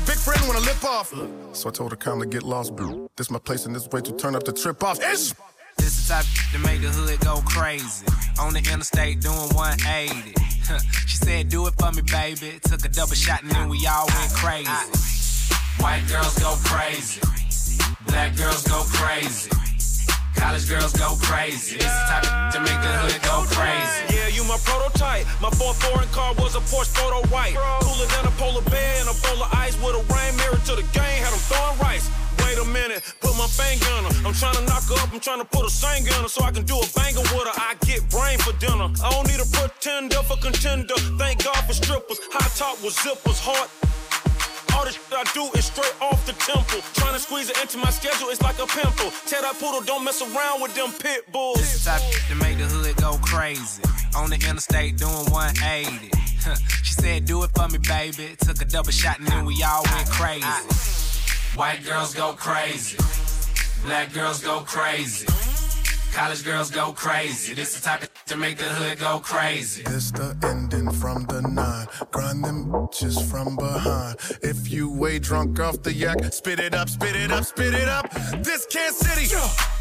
big 0.05 0.17
friend 0.17 0.41
when 0.47 0.57
I 0.57 0.59
lip 0.59 0.83
off. 0.83 1.13
So 1.53 1.69
I 1.69 1.71
told 1.71 1.91
her 1.91 1.97
calmly 1.97 2.27
get 2.27 2.43
lost, 2.43 2.75
boo. 2.75 3.09
This 3.15 3.29
my 3.29 3.39
place 3.39 3.65
and 3.65 3.75
this 3.75 3.87
way 3.89 4.01
to 4.01 4.11
turn 4.13 4.35
up 4.35 4.43
the 4.43 4.53
trip 4.53 4.83
off. 4.83 4.99
Ish! 4.99 5.33
This 5.77 6.07
the 6.07 6.13
type 6.13 6.25
to 6.53 6.59
make 6.59 6.81
the 6.81 6.89
hood 6.89 7.19
go 7.21 7.41
crazy. 7.45 8.05
On 8.39 8.53
the 8.53 8.59
interstate 8.59 9.21
doing 9.21 9.49
180. 9.53 10.33
she 11.07 11.17
said, 11.17 11.49
Do 11.49 11.67
it 11.67 11.73
for 11.79 11.91
me, 11.91 12.01
baby. 12.01 12.59
Took 12.63 12.85
a 12.85 12.89
double 12.89 13.15
shot 13.15 13.41
and 13.43 13.51
then 13.51 13.69
we 13.69 13.85
all 13.87 14.07
went 14.07 14.31
crazy. 14.33 14.69
White 15.79 16.03
girls 16.07 16.37
go 16.39 16.55
crazy. 16.63 17.21
Black 18.07 18.35
girls 18.35 18.63
go 18.67 18.83
crazy. 18.87 19.49
College 20.41 20.67
girls 20.67 20.93
go 20.97 21.13
crazy. 21.21 21.77
This 21.77 21.85
the 21.85 22.03
type 22.09 22.25
to 22.53 22.59
make 22.65 22.81
the 22.81 22.89
hood 23.05 23.21
go 23.21 23.45
crazy. 23.53 24.09
Yeah, 24.09 24.25
you 24.33 24.41
my 24.49 24.57
prototype. 24.65 25.29
My 25.37 25.53
fourth 25.53 25.77
foreign 25.85 26.09
car 26.09 26.33
was 26.33 26.57
a 26.57 26.63
Porsche 26.65 26.89
photo 26.97 27.21
white. 27.29 27.53
Cooler 27.85 28.09
than 28.09 28.25
a 28.25 28.33
polar 28.41 28.65
bear 28.65 29.05
and 29.05 29.05
a 29.05 29.13
bowl 29.21 29.37
of 29.37 29.53
ice 29.53 29.77
with 29.77 29.93
a 29.93 30.03
rain 30.09 30.33
mirror 30.41 30.57
to 30.57 30.73
the 30.73 30.85
game. 30.97 31.21
Had 31.21 31.29
them 31.29 31.45
throwing 31.45 31.77
rice. 31.77 32.09
Wait 32.41 32.57
a 32.57 32.65
minute, 32.65 33.05
put 33.21 33.37
my 33.37 33.45
finger 33.45 33.85
on 34.01 34.09
her. 34.09 34.13
I'm 34.25 34.33
trying 34.33 34.57
to 34.57 34.65
knock 34.65 34.81
her 34.89 34.97
up, 34.97 35.13
I'm 35.13 35.21
trying 35.21 35.45
to 35.45 35.49
put 35.49 35.61
a 35.61 35.69
singer 35.69 36.09
on 36.17 36.25
her 36.25 36.31
so 36.33 36.41
I 36.41 36.49
can 36.49 36.65
do 36.65 36.73
a 36.73 36.87
banger 36.97 37.21
with 37.21 37.45
her. 37.45 37.53
I 37.61 37.77
get 37.85 38.01
brain 38.09 38.41
for 38.41 38.57
dinner. 38.57 38.89
I 38.97 39.13
don't 39.13 39.29
need 39.29 39.45
a 39.45 39.49
pretender 39.53 40.25
for 40.25 40.41
contender. 40.41 40.97
Thank 41.21 41.45
God 41.45 41.61
for 41.69 41.77
strippers. 41.77 42.17
High 42.33 42.49
top 42.57 42.81
with 42.81 42.97
zippers, 42.97 43.37
heart. 43.37 43.69
All 44.75 44.85
the 44.85 44.91
shit 44.91 45.01
I 45.11 45.23
do 45.33 45.49
is 45.57 45.65
straight 45.65 45.95
off 46.01 46.25
the 46.25 46.33
temple. 46.33 46.81
Trying 46.93 47.13
to 47.13 47.19
squeeze 47.19 47.49
it 47.49 47.61
into 47.61 47.77
my 47.77 47.89
schedule, 47.89 48.29
it's 48.29 48.41
like 48.41 48.59
a 48.59 48.67
pimple. 48.67 49.11
Tell 49.27 49.41
that 49.41 49.55
poodle, 49.59 49.81
don't 49.81 50.03
mess 50.03 50.21
around 50.21 50.61
with 50.61 50.73
them 50.75 50.91
pit 50.99 51.31
bulls. 51.31 51.57
This 51.57 51.85
type 51.85 52.01
to 52.29 52.35
make 52.35 52.57
the 52.57 52.65
hood 52.65 52.95
go 52.97 53.17
crazy. 53.21 53.83
On 54.15 54.29
the 54.29 54.35
interstate 54.35 54.97
doing 54.97 55.25
180. 55.31 56.11
she 56.83 56.93
said, 56.93 57.25
Do 57.25 57.43
it 57.43 57.51
for 57.55 57.67
me, 57.69 57.79
baby. 57.79 58.35
Took 58.39 58.61
a 58.61 58.65
double 58.65 58.91
shot 58.91 59.19
and 59.19 59.27
then 59.27 59.45
we 59.45 59.61
all 59.63 59.83
went 59.83 60.09
crazy. 60.09 60.47
White 61.55 61.83
girls 61.83 62.13
go 62.13 62.33
crazy. 62.33 62.97
Black 63.83 64.13
girls 64.13 64.43
go 64.43 64.59
crazy. 64.61 65.25
College 66.13 66.43
girls 66.45 66.69
go 66.69 66.93
crazy. 66.93 67.53
This 67.53 67.75
the 67.75 67.81
type 67.81 68.03
of 68.03 68.20
to 68.27 68.37
make 68.37 68.57
the 68.57 68.63
hood 68.63 68.99
go 68.99 69.19
crazy. 69.19 69.83
This 69.83 70.11
the 70.11 70.35
ending 70.43 70.91
from 70.91 71.25
the 71.25 71.41
nine. 71.41 71.87
Grind 72.11 72.43
them 72.43 72.65
bitches 72.65 73.17
from 73.29 73.55
behind. 73.55 74.17
If 74.41 74.71
you 74.71 74.91
way 74.91 75.19
drunk 75.19 75.59
off 75.59 75.81
the 75.83 75.93
yak, 75.93 76.33
spit 76.33 76.59
it 76.59 76.73
up, 76.73 76.89
spit 76.89 77.15
it 77.15 77.31
up, 77.31 77.45
spit 77.45 77.73
it 77.73 77.87
up. 77.87 78.11
This 78.43 78.65
Kansas 78.67 78.99
City, 78.99 79.27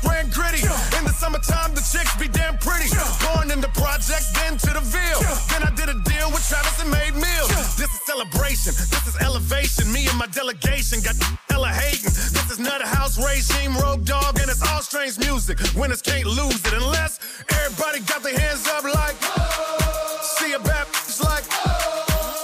ran 0.07 0.31
gritty. 0.31 0.63
In 0.99 1.05
the 1.05 1.15
summertime, 1.15 1.75
the 1.75 1.81
chicks 1.81 2.17
be 2.17 2.29
damn 2.29 2.59
pretty. 2.59 2.89
Born 3.25 3.51
in 3.51 3.61
the 3.61 3.73
projects, 3.75 4.33
then 4.33 4.57
to 4.59 4.71
the 4.75 4.81
Ville. 4.81 5.23
Then 5.51 5.63
I 5.63 5.71
did 5.77 5.89
a 5.89 5.99
deal 6.09 6.31
with 6.31 6.47
Travis 6.49 6.81
and 6.81 6.91
made 6.91 7.15
meals. 7.15 7.51
This 7.77 7.91
is 7.93 8.01
celebration, 8.07 8.73
this 8.75 9.07
is 9.07 9.17
elevation. 9.21 9.93
Me 9.93 10.07
and 10.07 10.19
my 10.19 10.27
delegation 10.27 11.01
got 11.01 11.17
hella 11.49 11.69
hating. 11.69 12.11
This 12.11 12.51
is 12.51 12.59
Nutter 12.59 12.87
House 12.87 13.19
regime, 13.19 13.77
Rogue 13.77 14.05
Dog, 14.05 14.39
and 14.39 14.51
it's 14.51 14.63
all 14.69 14.83
strange 14.83 15.19
music. 15.19 15.59
Winners 15.77 16.03
can't 16.03 16.27
lose 16.27 16.65
it 16.65 16.73
unless 16.73 17.21
everybody 17.51 18.01
got 18.01 18.23
their 18.23 18.39
hands 18.41 18.67
up 18.69 18.85
like, 18.85 19.17
see 20.23 20.53
a 20.53 20.59
bad 20.59 20.87
like, 21.25 21.45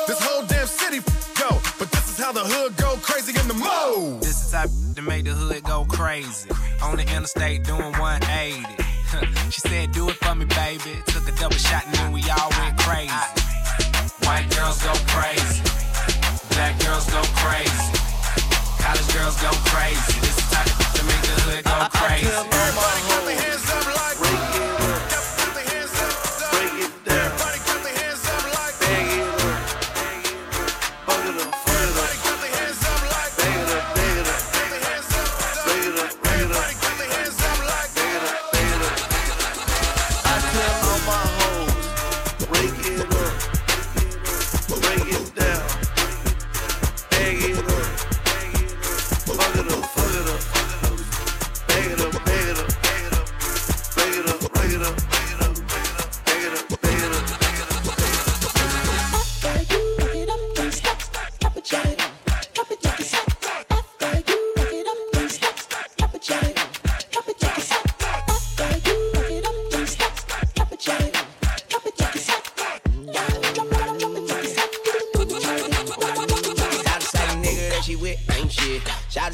this 0.06 0.20
whole 0.20 0.44
damn 0.46 0.66
city 0.66 1.00
go. 1.40 1.48
But 1.78 1.90
this 1.90 2.08
is 2.10 2.18
how 2.18 2.32
the 2.32 2.44
hood 2.44 2.76
go 2.76 2.96
crazy 3.02 3.32
in 3.38 3.48
the 3.48 3.54
mood. 3.54 4.22
This 4.22 4.44
is 4.44 4.52
how 4.52 4.66
to 4.94 5.02
make 5.02 5.24
the 5.24 5.32
hood 5.32 5.62
go 5.64 5.84
crazy. 5.88 6.50
On 6.82 6.96
the 6.96 7.02
interstate 7.02 7.64
doing 7.64 7.92
180. 7.98 8.64
she 9.50 9.60
said, 9.60 9.92
do 9.92 10.08
it 10.08 10.16
for 10.16 10.34
me, 10.34 10.44
baby. 10.44 10.92
Took 11.06 11.28
a 11.28 11.32
double 11.32 11.56
shot 11.56 11.86
and 11.86 11.94
then 11.94 12.12
we 12.12 12.22
all 12.30 12.50
went 12.60 12.76
crazy. 12.78 13.12
White 14.26 14.48
girls 14.50 14.82
go 14.82 14.92
crazy. 15.06 15.62
Black 16.50 16.74
girls 16.80 17.06
go 17.10 17.22
crazy. 17.40 17.92
College 18.82 19.10
girls 19.14 19.36
go 19.40 19.50
crazy. 19.70 20.20
This 20.20 20.36
is 20.38 20.52
how 20.52 20.64
to 20.64 21.02
make 21.04 21.22
the 21.22 21.36
hood 21.44 21.64
go 21.64 21.76
crazy. 21.92 22.26
Everybody 22.26 23.00
clap 23.06 23.24
their 23.24 23.40
hands 23.40 23.65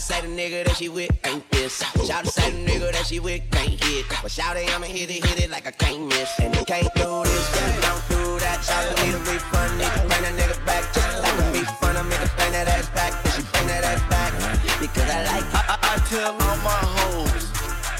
say 0.02 0.20
the 0.20 0.26
nigga 0.26 0.64
that 0.64 0.76
she 0.76 0.88
with 0.88 1.10
ain't 1.24 1.48
this. 1.50 1.78
Shout 2.04 2.26
say 2.26 2.50
the 2.50 2.58
nigga 2.66 2.92
that 2.92 3.06
she 3.06 3.20
with 3.20 3.42
can't 3.52 3.70
hit. 3.84 4.04
But 4.20 4.32
shout 4.32 4.56
it, 4.56 4.68
I'ma 4.74 4.86
hit 4.86 5.08
it, 5.10 5.24
hit 5.24 5.44
it 5.44 5.50
like 5.50 5.66
I 5.66 5.70
can't 5.70 6.08
miss. 6.08 6.40
And 6.40 6.54
you 6.56 6.64
can't 6.64 6.92
do 6.94 7.22
this, 7.22 7.46
girl, 7.54 7.80
don't 7.86 8.02
do 8.10 8.38
that. 8.40 8.58
Shout 8.66 8.82
to 8.82 9.06
need 9.06 9.14
a 9.14 9.18
refund, 9.18 9.78
need 9.78 9.86
to 9.86 10.00
bring 10.10 10.22
that 10.26 10.34
nigga 10.34 10.66
back. 10.66 10.82
Just 10.92 11.22
like 11.22 11.38
a 11.38 11.52
refund, 11.52 11.98
I 11.98 12.02
make 12.02 12.18
her 12.18 12.30
bring 12.36 12.52
that 12.52 12.66
ass 12.66 12.88
back. 12.90 13.12
Cause 13.22 13.36
she 13.36 13.42
bring 13.52 13.66
that 13.68 13.84
ass 13.84 14.02
back 14.10 14.32
because 14.80 15.08
I 15.08 15.22
like 15.22 15.46
it. 15.46 15.54
I, 15.54 15.62
I, 15.70 15.94
I 15.94 15.98
tell 16.10 16.32
all 16.32 16.58
my 16.66 16.80
hoes, 16.98 17.46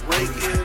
break 0.07 0.59
it. 0.59 0.62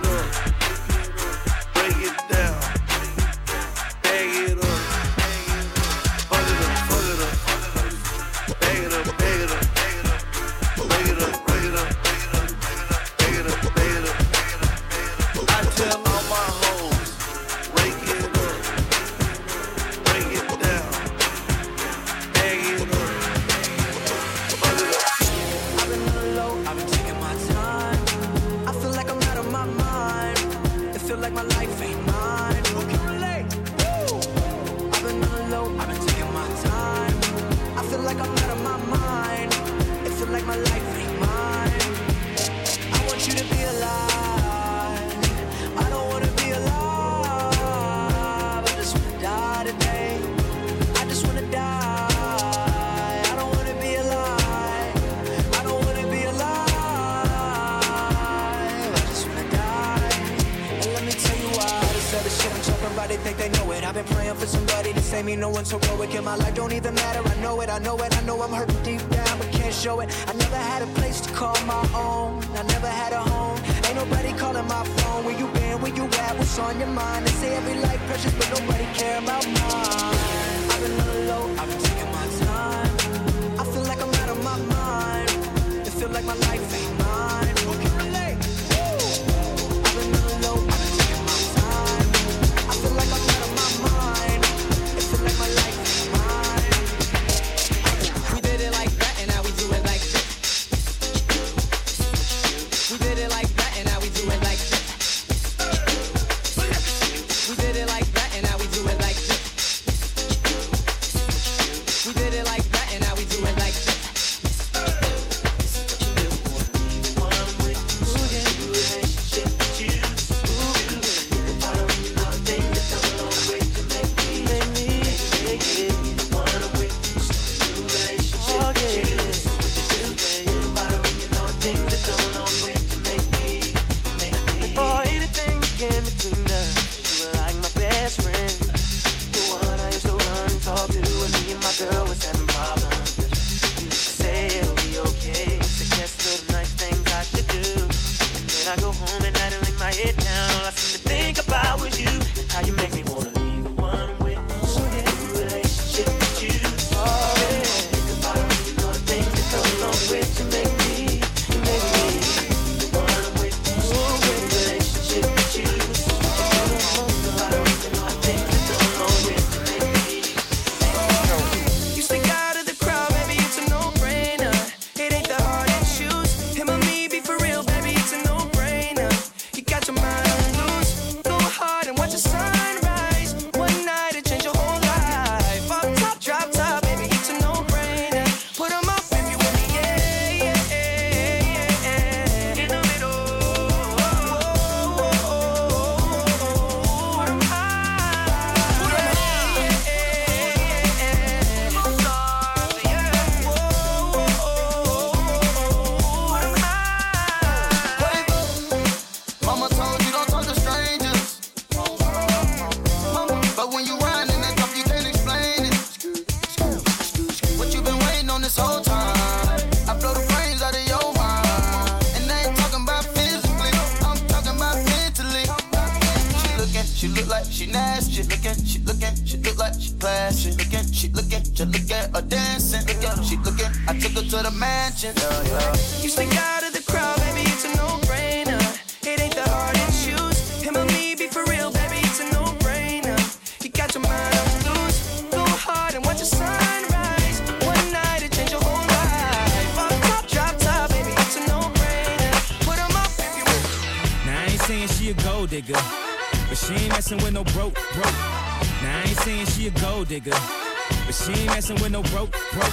Messing 261.68 261.84
with 261.84 261.92
no 261.92 262.02
broke, 262.14 262.32
broke. 262.54 262.72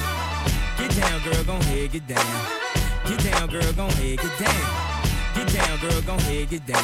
Get 0.79 0.91
down, 0.97 1.23
girl, 1.23 1.45
gon' 1.45 1.61
head, 1.63 1.93
get 1.93 2.07
down. 2.07 2.47
Get 3.09 3.25
down, 3.25 3.49
girl, 3.49 3.73
gon' 3.73 3.91
head, 3.91 4.19
get 4.19 4.39
down. 4.39 5.05
Get 5.35 5.53
down, 5.53 5.79
girl, 5.81 6.01
gon' 6.03 6.19
head, 6.21 6.51
get 6.51 6.67
down. 6.67 6.84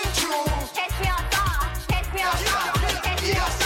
Catch 3.33 3.60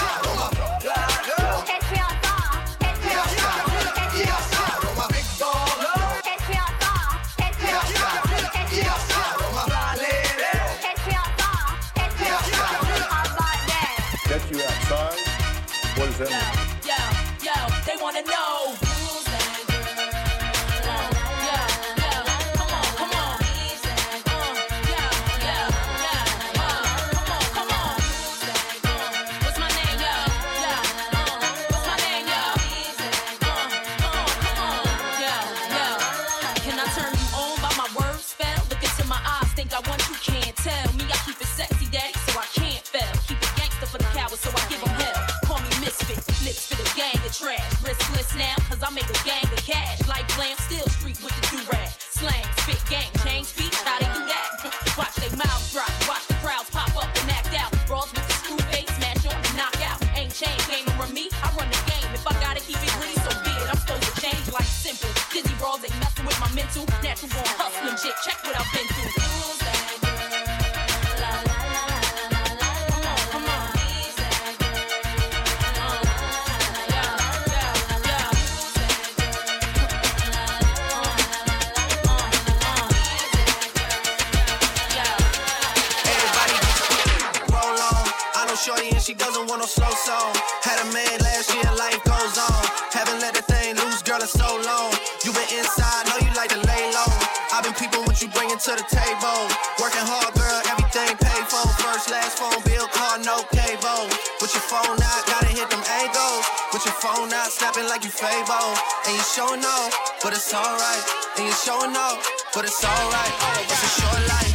she 89.06 89.14
doesn't 89.14 89.46
want 89.46 89.62
no 89.62 89.70
slow 89.70 89.94
song. 90.02 90.34
Had 90.66 90.82
a 90.82 90.88
man 90.90 91.14
last 91.22 91.54
year, 91.54 91.70
life 91.78 92.02
goes 92.10 92.42
on. 92.42 92.62
Haven't 92.90 93.22
let 93.22 93.38
the 93.38 93.46
thing 93.46 93.78
loose, 93.78 94.02
girl, 94.02 94.18
in 94.18 94.26
so 94.26 94.58
long. 94.66 94.90
You 95.22 95.30
been 95.30 95.46
inside, 95.62 96.10
know 96.10 96.18
you 96.26 96.34
like 96.34 96.50
to 96.50 96.62
lay 96.66 96.90
low. 96.90 97.14
I've 97.54 97.62
been 97.62 97.78
peeping 97.78 98.02
what 98.10 98.18
you 98.18 98.34
bringing 98.34 98.58
to 98.58 98.72
the 98.74 98.82
table. 98.90 99.46
Working 99.78 100.02
hard, 100.10 100.34
girl, 100.34 100.58
everything 100.74 101.14
paid 101.22 101.46
for. 101.46 101.62
First, 101.86 102.10
last 102.10 102.42
phone 102.42 102.58
bill, 102.66 102.90
car, 102.90 103.22
no 103.22 103.46
cable. 103.54 104.10
With 104.42 104.58
your 104.58 104.66
phone 104.66 104.98
out, 104.98 105.22
gotta 105.30 105.54
hit 105.54 105.70
them 105.70 105.86
angles. 106.02 106.46
With 106.74 106.82
your 106.90 106.98
phone 106.98 107.30
out, 107.30 107.54
snapping 107.54 107.86
like 107.86 108.02
you 108.02 108.10
Fabo. 108.10 108.74
And 109.06 109.14
you 109.14 109.22
showing 109.22 109.62
off, 109.62 109.94
but 110.26 110.34
it's 110.34 110.50
alright. 110.50 111.04
And 111.38 111.46
you 111.46 111.54
showing 111.54 111.94
off, 111.94 112.26
but 112.58 112.66
it's 112.66 112.82
alright. 112.82 113.34
It's 113.70 113.86
a 113.86 113.92
short 114.02 114.22
life, 114.34 114.55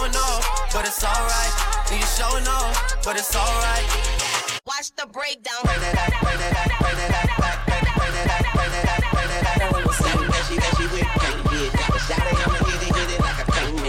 showing 0.00 0.16
off, 0.16 0.72
but 0.72 0.86
it's 0.86 1.04
alright. 1.04 1.90
And 1.90 2.00
you 2.00 2.06
showing 2.06 2.46
off, 2.46 3.04
but 3.04 3.16
it's 3.16 3.36
alright. 3.36 3.84
Watch 4.66 4.92
the 4.96 5.06
breakdown. 5.06 5.60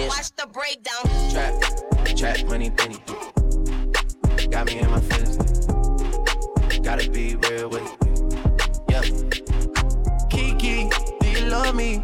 Watch 0.07 0.31
the 0.35 0.47
breakdown. 0.51 1.31
Trap, 1.31 2.17
trap, 2.17 2.47
money, 2.47 2.69
Benny. 2.69 2.97
Got 4.49 4.65
me 4.67 4.79
in 4.79 4.91
my 4.91 4.99
feelings. 4.99 5.37
Gotta 6.79 7.09
be 7.09 7.35
real 7.35 7.69
with 7.69 7.83
it. 7.85 7.91
Yeah. 8.89 9.01
Kiki, 10.29 10.89
do 11.21 11.29
you 11.29 11.45
love 11.45 11.73
me? 11.73 12.03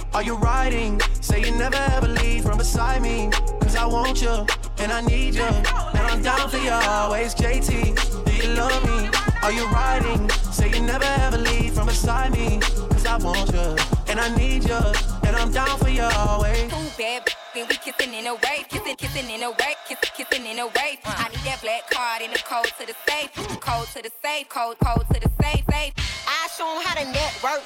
Are 0.13 0.23
you 0.23 0.35
riding? 0.35 0.99
Say 1.21 1.39
you 1.45 1.51
never 1.55 1.77
ever 1.95 2.07
leave 2.07 2.43
from 2.43 2.57
beside 2.57 3.01
me. 3.01 3.29
Cause 3.61 3.75
I 3.77 3.85
want 3.85 4.21
you, 4.21 4.45
and 4.79 4.91
I 4.91 4.99
need 5.01 5.35
you, 5.35 5.43
and 5.43 6.03
I'm 6.11 6.21
down 6.21 6.49
for 6.49 6.57
you 6.57 6.71
always. 6.71 7.33
JT, 7.33 8.25
do 8.25 8.33
you 8.35 8.53
love 8.53 8.83
me? 8.83 9.09
Are 9.41 9.53
you 9.53 9.65
riding? 9.67 10.29
Say 10.51 10.69
you 10.69 10.81
never 10.81 11.05
ever 11.05 11.37
leave 11.37 11.73
from 11.73 11.87
beside 11.87 12.33
me. 12.33 12.59
Cause 12.89 13.05
I 13.05 13.17
want 13.17 13.53
you, 13.53 13.75
and 14.09 14.19
I 14.19 14.35
need 14.35 14.65
you, 14.65 14.81
and 15.23 15.35
I'm 15.37 15.49
down 15.49 15.77
for 15.79 15.87
you 15.89 16.03
always. 16.03 16.69
Too 16.69 16.89
bad, 16.97 17.33
then 17.55 17.67
we 17.69 17.77
kissing 17.77 18.13
in 18.13 18.27
a 18.27 18.33
wave, 18.33 18.67
kissing, 18.67 18.97
kissing 18.97 19.29
in 19.29 19.43
a 19.43 19.49
wave, 19.51 19.79
kissing, 19.87 20.11
kissing 20.17 20.45
in 20.45 20.59
a 20.59 20.67
wave. 20.67 20.99
I 21.05 21.29
need 21.29 21.45
that 21.45 21.59
black 21.61 21.89
card 21.89 22.21
in 22.21 22.31
the 22.31 22.39
code 22.39 22.65
to 22.79 22.85
the 22.85 22.95
safe, 23.07 23.31
code 23.61 23.87
to 23.95 24.01
the 24.03 24.11
safe, 24.21 24.49
code, 24.49 24.77
code 24.83 25.05
to 25.13 25.19
the 25.21 25.31
safe, 25.41 25.63
safe. 25.71 25.93
I 26.27 26.49
show 26.57 26.67
'em 26.67 26.83
how 26.83 26.95
to 26.95 27.05
network. 27.05 27.63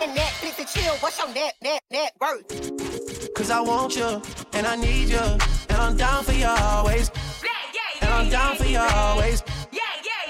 And 0.00 0.16
Netflix 0.16 0.58
and 0.60 0.68
chill. 0.68 0.94
What's 1.00 1.18
your 1.18 1.28
net, 1.34 1.54
net, 1.60 1.82
net 1.90 2.12
worth? 2.20 3.34
Cause 3.34 3.50
I 3.50 3.60
want 3.60 3.96
you, 3.96 4.22
and 4.52 4.64
I 4.64 4.76
need 4.76 5.08
you, 5.08 5.18
and 5.18 5.78
I'm 5.78 5.96
down 5.96 6.22
for 6.22 6.32
you 6.32 6.46
always. 6.46 7.10
And 8.00 8.10
I'm 8.10 8.28
down 8.28 8.54
for 8.56 8.64
you 8.64 8.78
always. 8.78 9.42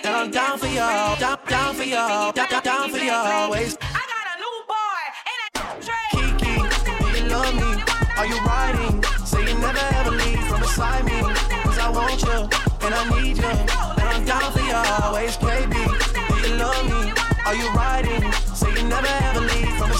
And 0.04 0.16
I'm 0.16 0.30
down 0.30 0.58
for 0.58 0.66
you, 0.66 0.76
down, 0.76 1.38
down 1.46 1.74
for 1.74 1.82
you, 1.82 1.96
down, 1.96 2.32
down, 2.34 2.62
down 2.62 2.90
for 2.90 2.96
you 2.96 3.12
always. 3.12 3.76
I 3.82 4.02
got 4.12 4.26
a 4.32 4.36
new 4.40 4.56
boy, 4.72 5.02
and 5.28 5.38
I 5.44 5.58
trade. 5.84 6.38
Kiki, 6.40 6.54
do 7.02 7.24
you 7.24 7.28
love 7.28 7.54
me? 7.54 7.82
Are 8.16 8.26
you 8.26 8.38
riding? 8.46 9.02
Say 9.26 9.42
you 9.48 9.58
never 9.58 9.84
ever 9.96 10.12
leave 10.12 10.42
from 10.48 10.60
beside 10.60 11.04
me. 11.04 11.20
Cause 11.64 11.78
I 11.78 11.90
want 11.90 12.22
you, 12.22 12.48
and 12.86 12.94
I 12.94 13.20
need 13.20 13.36
you, 13.36 13.44
and 13.44 14.08
I'm 14.08 14.24
down 14.24 14.50
for 14.50 14.60
you 14.60 14.72
always. 15.02 15.36
KB, 15.36 15.72
do 15.72 16.48
you 16.48 16.56
love 16.56 16.84
me? 16.86 17.12
Are 17.44 17.54
you 17.54 17.68
riding? 17.70 18.32
Say 18.54 18.70
you 18.74 18.88
never 18.88 19.06
ever 19.06 19.40
leave 19.40 19.57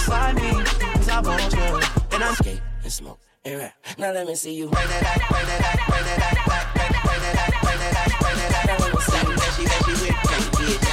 from 0.09 0.35
beside 0.35 0.35
me. 0.35 0.49
Cause 0.93 1.09
I 1.09 1.21
want 1.21 1.53
you, 1.53 1.79
and 2.11 2.23
I'm 2.23 2.35
skate 2.35 2.61
and 2.83 2.91
smoke 2.91 3.19
and 3.45 3.59
rap. 3.59 3.73
Now 3.97 4.11
let 4.11 4.27
me 4.27 4.35
see 4.35 4.53
you. 4.53 4.67
Bring 4.69 4.87
that 4.87 5.01
back, 5.03 5.29
bring 5.29 5.45
that 5.45 5.59
back, 5.61 5.87
bring 5.87 6.03
that 6.03 6.19
back, 6.19 6.45
back, 6.45 6.73
bring 6.73 6.91
that, 6.91 7.03
bring 7.05 7.21
that 7.21 7.33
back, 7.35 7.51
bring 7.61 7.79
that 7.79 7.93
back, 7.93 8.09
bring 8.19 8.37
that 8.39 8.51
back. 8.51 8.65
Now 8.67 8.77
let 8.83 8.91
me 8.93 9.01
see 9.01 9.21
you. 9.27 9.35
That 9.37 9.51
she, 9.55 9.63
that 9.69 9.81
she 9.85 9.93
with 10.01 10.17
can't 10.29 10.47
get. 10.57 10.69
It, 10.69 10.87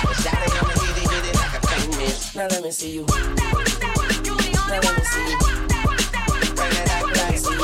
I'ma 0.56 0.74
hit 0.80 0.96
it, 0.96 1.08
hit 1.10 1.24
it 1.26 1.34
like 1.36 1.54
a 1.56 1.60
can't 1.66 1.92
miss. 1.98 2.34
Now 2.36 2.46
let 2.46 2.62
me 2.62 2.70
see 2.70 2.92
you. 2.96 3.04
Now 3.06 3.20
let 4.84 4.94
me 4.96 5.04
see 5.04 5.26
you. 5.30 5.38
Bring 6.56 6.72
that 6.76 6.86
back, 6.86 7.04
let 7.16 7.30
me 7.30 7.36
see. 7.36 7.56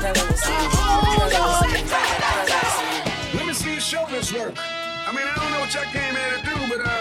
Now 0.00 0.12
let 0.12 0.24
me 0.28 0.36
see 0.36 0.54
you. 0.54 0.64
Now 0.64 0.64
let 0.64 0.64
me 0.64 0.64
see 0.64 0.64
you. 0.64 0.80
Bring 1.64 1.88
that 1.92 2.18
back, 2.20 2.36
let 2.48 2.60
me 2.62 2.68
see 2.74 2.90
you. 2.94 3.38
Let 3.38 3.46
me 3.46 3.54
see 3.54 3.74
you 3.74 3.80
show 3.80 4.04
this 4.08 4.32
work. 4.32 4.54
I 4.56 5.12
mean, 5.12 5.26
I 5.28 5.34
don't 5.36 5.50
know 5.52 5.60
what 5.60 5.74
y'all 5.74 5.84
came 5.92 6.14
here 6.14 6.30
to 6.32 6.40
do, 6.44 6.54
but 6.68 6.80
uh. 6.86 6.93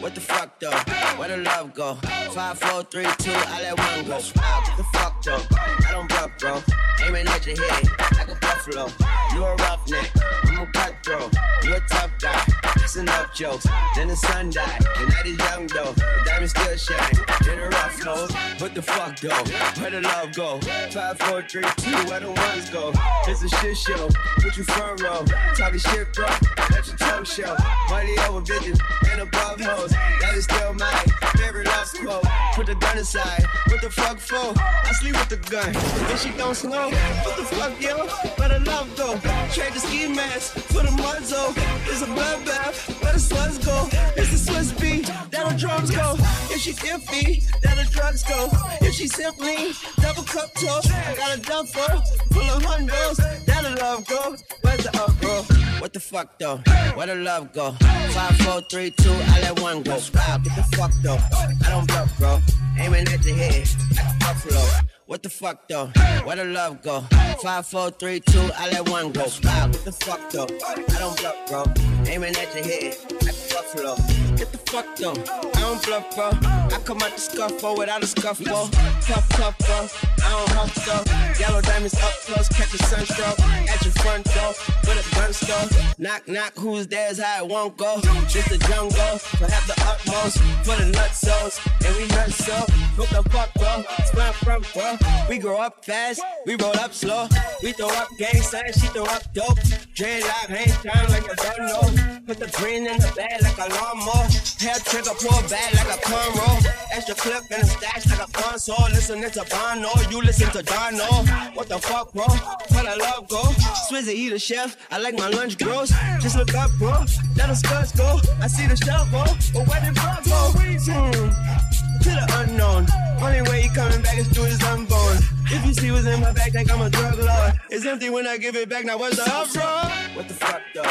What 0.00 0.14
the 0.14 0.20
fuck 0.20 0.60
though? 0.60 0.70
Where 1.18 1.28
the 1.28 1.38
love 1.38 1.74
go? 1.74 1.94
Five, 2.30 2.58
four, 2.58 2.84
three, 2.84 3.06
two, 3.18 3.32
I 3.32 3.62
let 3.62 3.78
one 3.78 4.06
go. 4.06 4.14
What 4.14 4.76
the 4.76 4.84
fuck 4.92 5.22
though? 5.22 5.42
I 5.86 5.90
don't 5.90 6.08
bluff, 6.08 6.30
bro. 6.38 6.62
Aiming 7.04 7.26
at 7.26 7.44
your 7.44 7.56
head 7.60 7.88
like 8.16 8.28
a 8.28 8.34
buffalo. 8.36 8.88
You 9.34 9.44
a 9.44 9.56
roughneck, 9.56 10.10
I'm 10.44 10.58
a 10.58 10.66
cutthroat. 11.08 11.34
You 11.64 11.74
a 11.74 11.80
tough 11.80 12.10
guy. 12.20 12.44
That's 12.76 12.96
enough 12.96 13.34
jokes. 13.34 13.66
Then 13.96 14.08
the 14.08 14.16
sun 14.16 14.50
died, 14.50 14.84
and 14.96 15.10
that 15.12 15.26
is 15.26 15.38
young 15.38 15.66
though. 15.68 15.92
The 15.92 16.22
diamond 16.24 16.50
still 16.50 16.76
shine. 16.76 17.52
In 17.52 17.58
a 17.58 17.68
rough 17.68 18.04
nose. 18.04 18.32
What 18.60 18.74
the 18.74 18.82
fuck 18.82 19.18
though? 19.20 19.44
Where 19.80 19.90
the 19.90 20.00
love 20.00 20.34
go? 20.34 20.60
Five, 20.90 21.18
four, 21.18 21.42
three, 21.42 21.64
two, 21.76 21.96
where 22.08 22.20
the 22.20 22.30
ones 22.30 22.70
go? 22.70 22.92
It's 23.26 23.42
a 23.42 23.48
shit 23.48 23.76
show. 23.76 24.08
Put 24.36 24.56
you 24.56 24.64
front 24.64 25.02
row. 25.02 25.24
Talking 25.56 25.78
shit, 25.78 26.12
bro. 26.14 26.26
Let 26.70 26.86
your 26.86 26.96
tongue 26.96 27.24
show. 27.24 27.56
Money 27.90 28.16
over 28.28 28.40
bitches 28.40 28.80
and 29.10 29.22
above 29.22 29.60
hoes. 29.60 29.90
That 29.90 30.34
is 30.34 30.44
still 30.44 30.74
my 30.74 31.04
favorite 31.36 31.66
love 31.66 31.78
quote. 31.94 32.24
Put 32.54 32.66
the 32.66 32.74
gun 32.74 32.98
aside. 32.98 33.44
What 33.68 33.80
the 33.80 33.90
fuck 33.90 34.18
for? 34.18 34.52
I 34.56 34.92
sleep 35.00 35.14
with 35.14 35.28
the 35.28 35.36
gun. 35.50 35.74
and 36.10 36.18
she 36.18 36.30
don't 36.36 36.54
snow, 36.54 36.90
what 37.24 37.36
the 37.36 37.44
fuck, 37.44 37.80
yo? 37.80 38.06
Where 38.36 38.48
the 38.48 38.60
love 38.60 38.88
go? 38.96 39.18
Trade 39.52 39.74
the 39.74 39.80
ski 39.80 40.08
mask 40.08 40.54
for 40.72 40.82
the 40.82 40.97
muzzle. 40.98 41.38
Oh, 41.40 41.82
it's 41.86 42.02
a 42.02 42.06
bloodbath. 42.06 43.02
Where 43.02 43.12
the 43.12 43.18
sluts 43.18 43.64
go? 43.64 43.88
It's 44.16 44.30
the 44.30 44.52
Swizz 44.52 44.72
Beatz. 44.80 45.30
That'll 45.30 45.56
drums 45.58 45.90
go. 45.90 46.14
If 46.50 46.60
she 46.60 46.72
iffy, 46.72 47.44
that'll 47.60 47.90
drugs 47.92 48.22
go. 48.24 48.48
If 48.80 48.94
she 48.94 49.08
simply 49.08 49.72
double 50.00 50.22
cup 50.24 50.52
toast, 50.54 50.90
I 50.92 51.14
got 51.16 51.38
a 51.38 51.40
duffel 51.40 52.02
full 52.32 52.42
of 52.42 52.62
hundos. 52.62 53.44
That'll 53.46 53.76
love 53.78 54.06
go. 54.06 54.36
Where's 54.62 54.84
the 54.84 55.02
up 55.02 55.20
go? 55.20 55.42
What 55.80 55.92
the 55.92 56.00
fuck 56.00 56.38
though? 56.38 56.56
Where 56.94 57.06
the 57.06 57.14
love 57.14 57.52
go? 57.52 57.72
Five, 58.10 58.36
four, 58.38 58.60
three, 58.62 58.90
two, 58.90 59.10
I 59.10 59.40
let 59.42 59.60
one 59.60 59.82
go. 59.82 59.98
Wow, 60.14 60.38
get 60.38 60.56
the 60.56 60.76
fuck 60.76 60.92
though. 61.02 61.18
I 61.64 61.70
don't 61.70 61.86
bluff, 61.86 62.18
bro. 62.18 62.40
Aiming 62.78 63.08
at 63.08 63.24
your 63.24 63.36
head 63.36 63.68
like 63.96 64.14
a 64.14 64.18
buffalo. 64.18 64.97
What 65.08 65.22
the 65.22 65.30
fuck 65.30 65.66
though? 65.68 65.86
Where 66.24 66.36
the 66.36 66.44
love 66.44 66.82
go? 66.82 67.00
Five, 67.42 67.66
four, 67.66 67.90
three, 67.90 68.20
two, 68.20 68.50
I 68.54 68.68
let 68.68 68.90
one 68.90 69.10
go. 69.10 69.24
Wow, 69.42 69.68
get 69.68 69.82
the 69.82 69.92
fuck 69.92 70.28
though. 70.28 70.46
I 70.66 70.98
don't 70.98 71.18
bluff, 71.18 71.48
bro. 71.48 71.64
Aiming 72.04 72.36
at 72.36 72.54
your 72.54 72.62
head 72.62 73.57
Get 73.68 74.50
the 74.50 74.58
fuck 74.64 74.96
though. 74.96 75.12
I 75.12 75.60
don't 75.60 75.84
bluff, 75.84 76.16
bro. 76.16 76.30
I 76.32 76.80
come 76.86 77.02
out 77.02 77.12
the 77.12 77.20
scuffle 77.20 77.76
without 77.76 78.02
a 78.02 78.06
scuffle. 78.06 78.70
Tough, 79.02 79.28
tough, 79.28 79.58
bro. 79.58 79.88
I 80.24 80.30
don't 80.30 80.48
huff 80.56 80.74
though. 80.86 81.04
Yellow 81.38 81.60
diamonds 81.60 81.92
up 82.00 82.14
close, 82.24 82.48
catch 82.48 82.72
a 82.72 82.78
sunstroke 82.84 83.38
at 83.40 83.84
your 83.84 83.92
front 84.00 84.24
door 84.32 84.54
with 84.88 85.04
a 85.04 85.14
gun 85.14 85.32
store. 85.34 85.84
Knock, 85.98 86.26
knock, 86.26 86.54
who's 86.56 86.86
there's 86.86 87.20
how 87.20 87.44
it 87.44 87.50
won't 87.50 87.76
go. 87.76 88.00
Just 88.26 88.48
the 88.48 88.56
jungle, 88.56 89.20
but 89.38 89.50
have 89.50 89.66
the 89.66 89.76
utmost 89.84 90.38
for 90.64 90.76
the 90.80 90.90
nutsos. 90.90 91.60
And 91.84 91.94
we 91.96 92.06
nuts 92.16 92.36
so. 92.36 92.54
What 92.96 93.10
the 93.10 93.22
fuck, 93.28 93.52
bro? 93.52 93.84
Where 94.14 94.32
from, 94.32 94.64
bro. 94.72 94.96
We 95.28 95.36
grow 95.36 95.58
up 95.58 95.84
fast, 95.84 96.22
we 96.46 96.54
roll 96.54 96.76
up 96.78 96.94
slow. 96.94 97.28
We 97.62 97.72
throw 97.72 97.88
up 97.88 98.08
gang 98.18 98.40
signs, 98.40 98.80
she 98.80 98.86
throw 98.88 99.04
up 99.04 99.22
dope. 99.34 99.58
Dreadlock, 99.94 100.48
hang 100.48 100.68
time 100.68 101.10
like 101.10 101.24
a 101.30 101.36
know. 101.60 102.18
Put 102.26 102.38
the 102.38 102.48
green 102.58 102.86
in 102.86 102.98
the 102.98 103.12
bag 103.16 103.42
like 103.42 103.57
a 103.58 103.68
lawnmower. 103.74 104.28
Hair 104.58 104.78
trigger, 104.84 105.14
pull 105.18 105.42
back 105.48 105.72
like 105.74 105.90
a 105.94 106.00
cornrow. 106.02 106.56
Extra 106.92 107.14
clip 107.14 107.42
in 107.50 107.60
the 107.60 107.66
stash 107.66 108.06
like 108.10 108.28
a 108.28 108.32
console. 108.32 108.88
Listening 108.90 109.30
to 109.30 109.44
Bono, 109.50 109.90
you 110.10 110.20
listen 110.22 110.50
to 110.50 110.62
Dono. 110.62 111.06
What 111.54 111.68
the 111.68 111.78
fuck, 111.78 112.12
bro? 112.12 112.24
Where 112.24 112.84
the 112.84 112.96
love 112.98 113.28
go? 113.28 113.42
Swizzy 113.88 114.14
eat 114.14 114.32
a 114.32 114.38
chef, 114.38 114.76
I 114.90 114.98
like 114.98 115.14
my 115.14 115.28
lunch 115.28 115.58
gross. 115.58 115.92
Just 116.20 116.36
look 116.36 116.54
up, 116.54 116.70
bro. 116.78 117.04
Let 117.36 117.48
the 117.48 117.54
skirts 117.54 117.92
go. 117.92 118.20
I 118.40 118.46
see 118.48 118.66
the 118.66 118.76
shovel, 118.76 119.24
but 119.52 119.68
where 119.68 119.80
did 119.80 119.94
Bob 119.94 120.24
go? 120.24 120.58
Hmm. 120.90 121.67
To 122.02 122.10
the 122.10 122.26
unknown. 122.40 122.86
Only 123.20 123.42
way 123.42 123.62
he 123.62 123.68
coming 123.68 124.00
back 124.02 124.18
is 124.18 124.28
through 124.28 124.44
his 124.44 124.62
unborn. 124.62 125.18
If 125.50 125.64
you 125.66 125.74
see 125.74 125.90
what's 125.90 126.06
in 126.06 126.20
my 126.20 126.32
bag, 126.32 126.52
think 126.52 126.70
I'm 126.70 126.80
a 126.80 126.90
drug 126.90 127.18
lord. 127.18 127.52
It's 127.70 127.84
empty 127.86 128.10
when 128.10 128.26
I 128.26 128.36
give 128.36 128.54
it 128.54 128.68
back. 128.68 128.84
Now 128.84 128.98
where's 128.98 129.16
the 129.16 129.24
uproar? 129.24 129.90
What 130.14 130.28
the 130.28 130.34
fuck 130.34 130.62
though? 130.74 130.82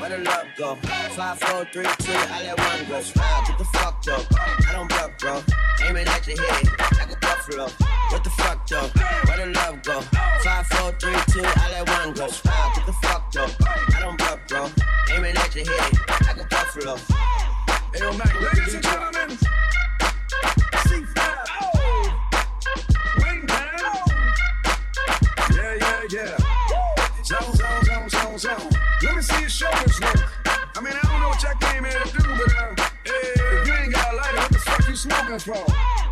Where 0.00 0.10
the 0.10 0.18
love 0.18 0.46
go? 0.56 0.74
Five, 1.14 1.38
four, 1.38 1.64
three, 1.72 1.84
two, 1.98 2.12
I 2.12 2.42
let 2.42 2.58
one 2.58 2.88
go. 2.88 2.96
What 2.96 3.58
the 3.58 3.64
fuck 3.64 4.02
though? 4.02 4.22
I 4.68 4.72
don't 4.72 4.88
bluff, 4.88 5.10
bro. 5.18 5.42
Aiming 5.86 6.08
at 6.08 6.26
your 6.26 6.42
head 6.42 6.66
like 6.98 7.12
a 7.12 7.16
buffalo. 7.20 7.68
What 8.10 8.24
the 8.24 8.30
fuck 8.30 8.66
though? 8.66 8.88
Where 9.26 9.36
the 9.36 9.52
love 9.52 9.82
go? 9.82 10.00
Five, 10.42 10.66
four, 10.66 10.92
three, 10.98 11.16
two, 11.30 11.42
I 11.44 11.70
let 11.72 11.88
one 11.88 12.14
go. 12.14 12.24
What 12.26 12.86
the 12.86 12.92
fuck 13.02 13.32
though? 13.32 13.48
I 13.94 14.00
don't 14.00 14.16
bluff, 14.18 14.40
bro. 14.48 14.70
Aiming 15.14 15.36
at 15.36 15.54
your 15.54 15.66
head 15.66 15.92
like 16.26 16.40
a 16.42 16.46
buffalo. 16.48 16.96
Hey, 17.92 18.00
yo, 18.00 18.12
Mac, 18.16 18.40
ladies 18.40 18.74
and 18.74 18.82
gentlemen, 18.82 19.38
Yeah, 26.08 26.36
yeah. 26.70 27.22
Zone, 27.24 27.52
zone, 27.56 27.84
zone, 27.84 28.08
zone, 28.08 28.38
zone. 28.38 28.70
Let 29.02 29.16
me 29.16 29.22
see 29.22 29.40
your 29.40 29.48
shoulders 29.48 30.00
work. 30.00 30.16
I 30.76 30.80
mean, 30.80 30.94
I 30.94 31.00
don't 31.02 31.20
know 31.20 31.28
what 31.28 31.42
y'all 31.42 31.54
came 31.58 31.82
here 31.82 31.98
to 31.98 32.12
do, 32.12 32.22
but 32.22 32.52
uh, 32.54 32.84
hey, 33.04 33.32
if 33.34 33.66
you 33.66 33.74
ain't 33.74 33.92
got 33.92 34.12
a 34.12 34.16
lighter, 34.16 34.36
what 34.36 34.52
the 34.52 34.58
fuck 34.58 34.88
you 34.88 34.94
smoking 34.94 35.38
for? 35.40 36.05